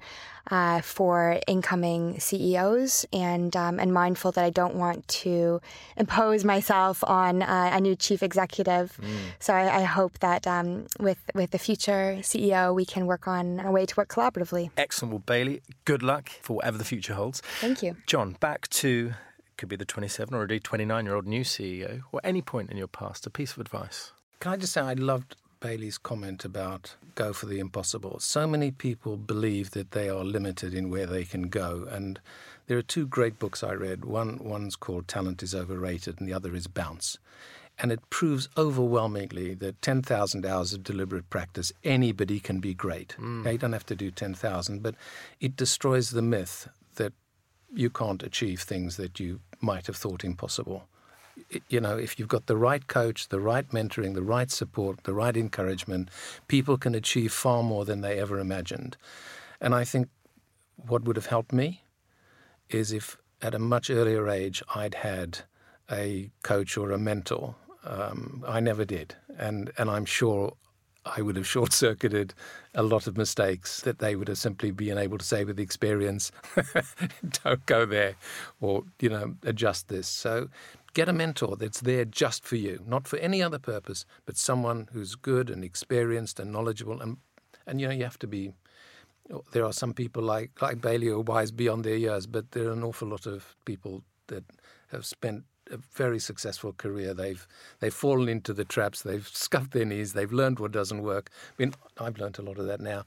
[0.50, 5.60] uh, for incoming CEOs and um, and mindful that I don't want to
[5.96, 8.98] impose myself on uh, a new chief executive.
[9.00, 9.06] Mm.
[9.38, 13.60] So I, I, hope that um, with with the future CEO we can work on
[13.60, 14.70] a way to work collaboratively.
[14.76, 15.12] Excellent.
[15.12, 17.40] Well, Baillie, good luck for whatever the future holds.
[17.60, 18.36] Thank you, John.
[18.40, 19.14] Back to
[19.56, 22.76] could be the 27 or indeed 29 year old new CEO, or any point in
[22.76, 24.12] your past, a piece of advice.
[24.40, 28.18] Can I just say I loved Baillie's comment about go for the impossible.
[28.18, 31.86] So many people believe that they are limited in where they can go.
[31.88, 32.20] And
[32.66, 34.04] there are two great books I read.
[34.04, 37.18] One one's called Talent is Overrated, and the other is Bounce.
[37.78, 43.14] And it proves overwhelmingly that 10,000 hours of deliberate practice, anybody can be great.
[43.18, 43.44] Mm.
[43.44, 44.96] Now, you don't have to do 10,000, but
[45.40, 47.12] it destroys the myth that
[47.72, 50.88] you can't achieve things that you might have thought impossible
[51.68, 55.12] you know, if you've got the right coach, the right mentoring, the right support, the
[55.12, 56.08] right encouragement,
[56.48, 58.96] people can achieve far more than they ever imagined.
[59.60, 60.08] And I think
[60.76, 61.82] what would have helped me
[62.68, 65.40] is if at a much earlier age I'd had
[65.90, 67.54] a coach or a mentor.
[67.84, 69.16] Um, I never did.
[69.36, 70.54] And, and I'm sure
[71.04, 72.34] I would have short circuited
[72.74, 75.62] a lot of mistakes that they would have simply been able to say with the
[75.62, 76.32] experience,
[77.44, 78.14] don't go there
[78.60, 80.08] or, you know, adjust this.
[80.08, 80.48] So
[80.94, 84.88] Get a mentor that's there just for you, not for any other purpose, but someone
[84.92, 87.00] who's good and experienced and knowledgeable.
[87.00, 87.16] And,
[87.66, 88.52] and you know, you have to be.
[89.52, 92.68] There are some people like, like Baillie who are wise beyond their years, but there
[92.68, 94.44] are an awful lot of people that
[94.90, 97.14] have spent a very successful career.
[97.14, 97.46] They've
[97.80, 99.02] they've fallen into the traps.
[99.02, 100.12] They've scuffed their knees.
[100.12, 101.30] They've learned what doesn't work.
[101.58, 103.04] I mean, I've learned a lot of that now.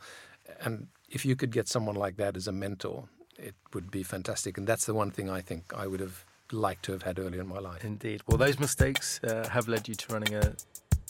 [0.62, 3.06] And if you could get someone like that as a mentor,
[3.38, 4.58] it would be fantastic.
[4.58, 6.26] And that's the one thing I think I would have
[6.56, 7.84] like to have had earlier in my life.
[7.84, 8.22] Indeed.
[8.28, 10.56] Well, those mistakes uh, have led you to running a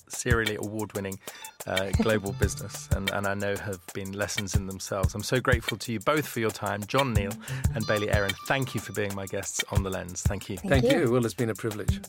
[0.07, 1.19] serially award winning
[1.67, 5.15] uh, global business, and, and I know have been lessons in themselves.
[5.15, 7.33] I'm so grateful to you both for your time, John Neill
[7.73, 8.31] and Baillie Aaron.
[8.47, 10.21] Thank you for being my guests on The Lens.
[10.21, 10.57] Thank you.
[10.57, 11.05] Thank, Thank you.
[11.05, 11.11] you.
[11.11, 12.01] Well, it's been a privilege.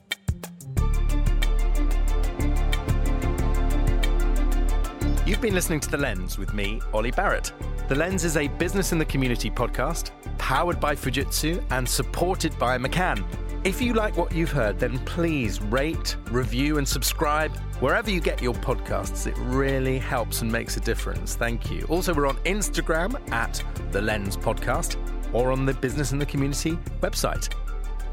[5.27, 7.53] You've been listening to The Lens with me, Oli Barrett.
[7.89, 12.77] The Lens is a business in the community podcast, powered by Fujitsu and supported by
[12.79, 13.25] McCann.
[13.65, 18.43] If you like what you've heard, then please rate, review, and subscribe wherever you get
[18.43, 19.29] your podcasts.
[19.29, 21.37] It really helps and makes a difference.
[21.37, 21.87] Thank you.
[21.89, 23.63] Also, we're on Instagram at
[23.93, 24.97] The Lens Podcast
[25.33, 27.55] or on the Business in the Community website.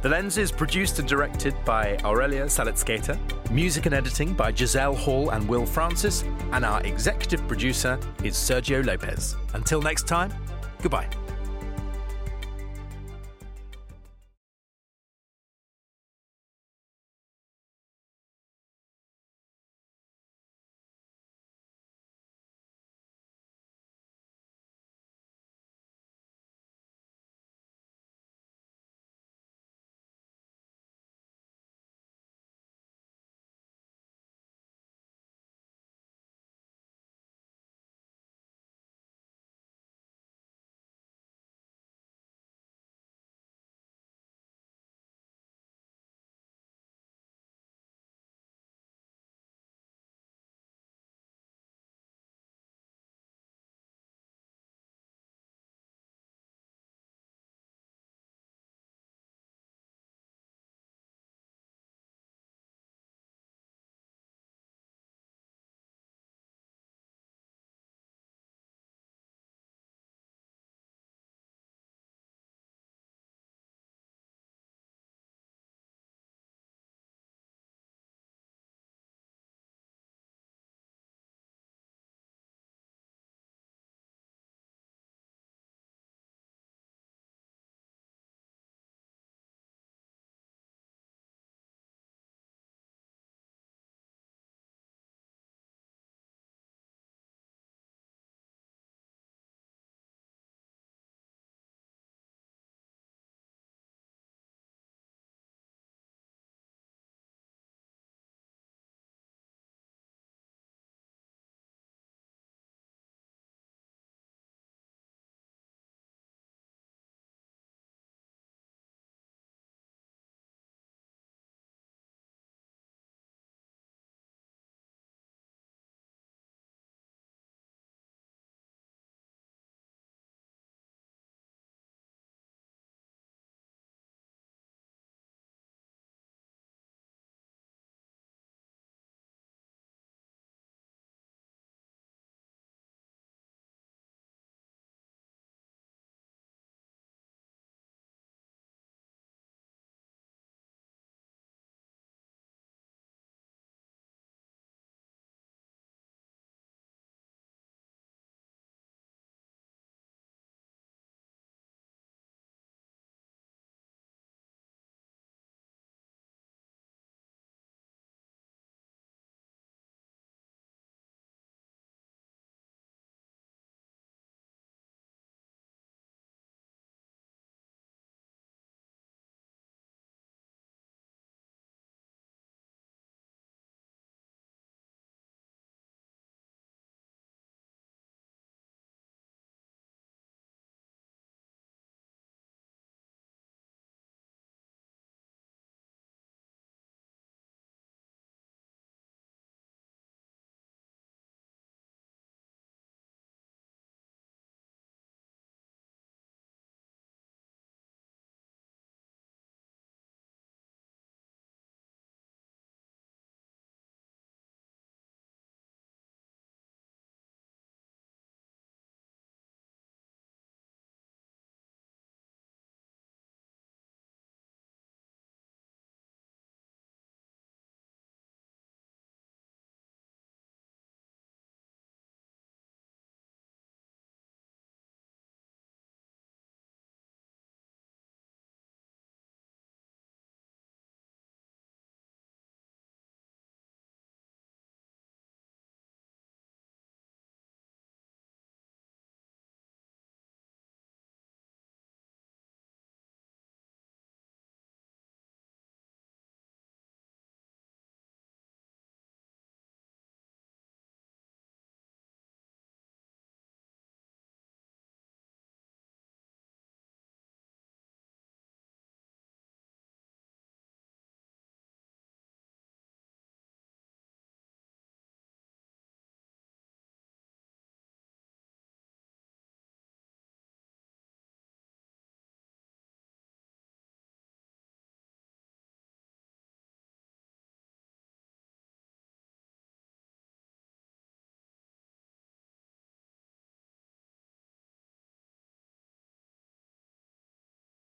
[0.04, 3.18] The Lens is produced and directed by Aurelia Saletskeita,
[3.50, 8.86] music and editing by Giselle Hall and Will Francis, and our executive producer is Sergio
[8.86, 9.38] Lopez.
[9.54, 10.34] Until next time,
[10.82, 11.08] goodbye.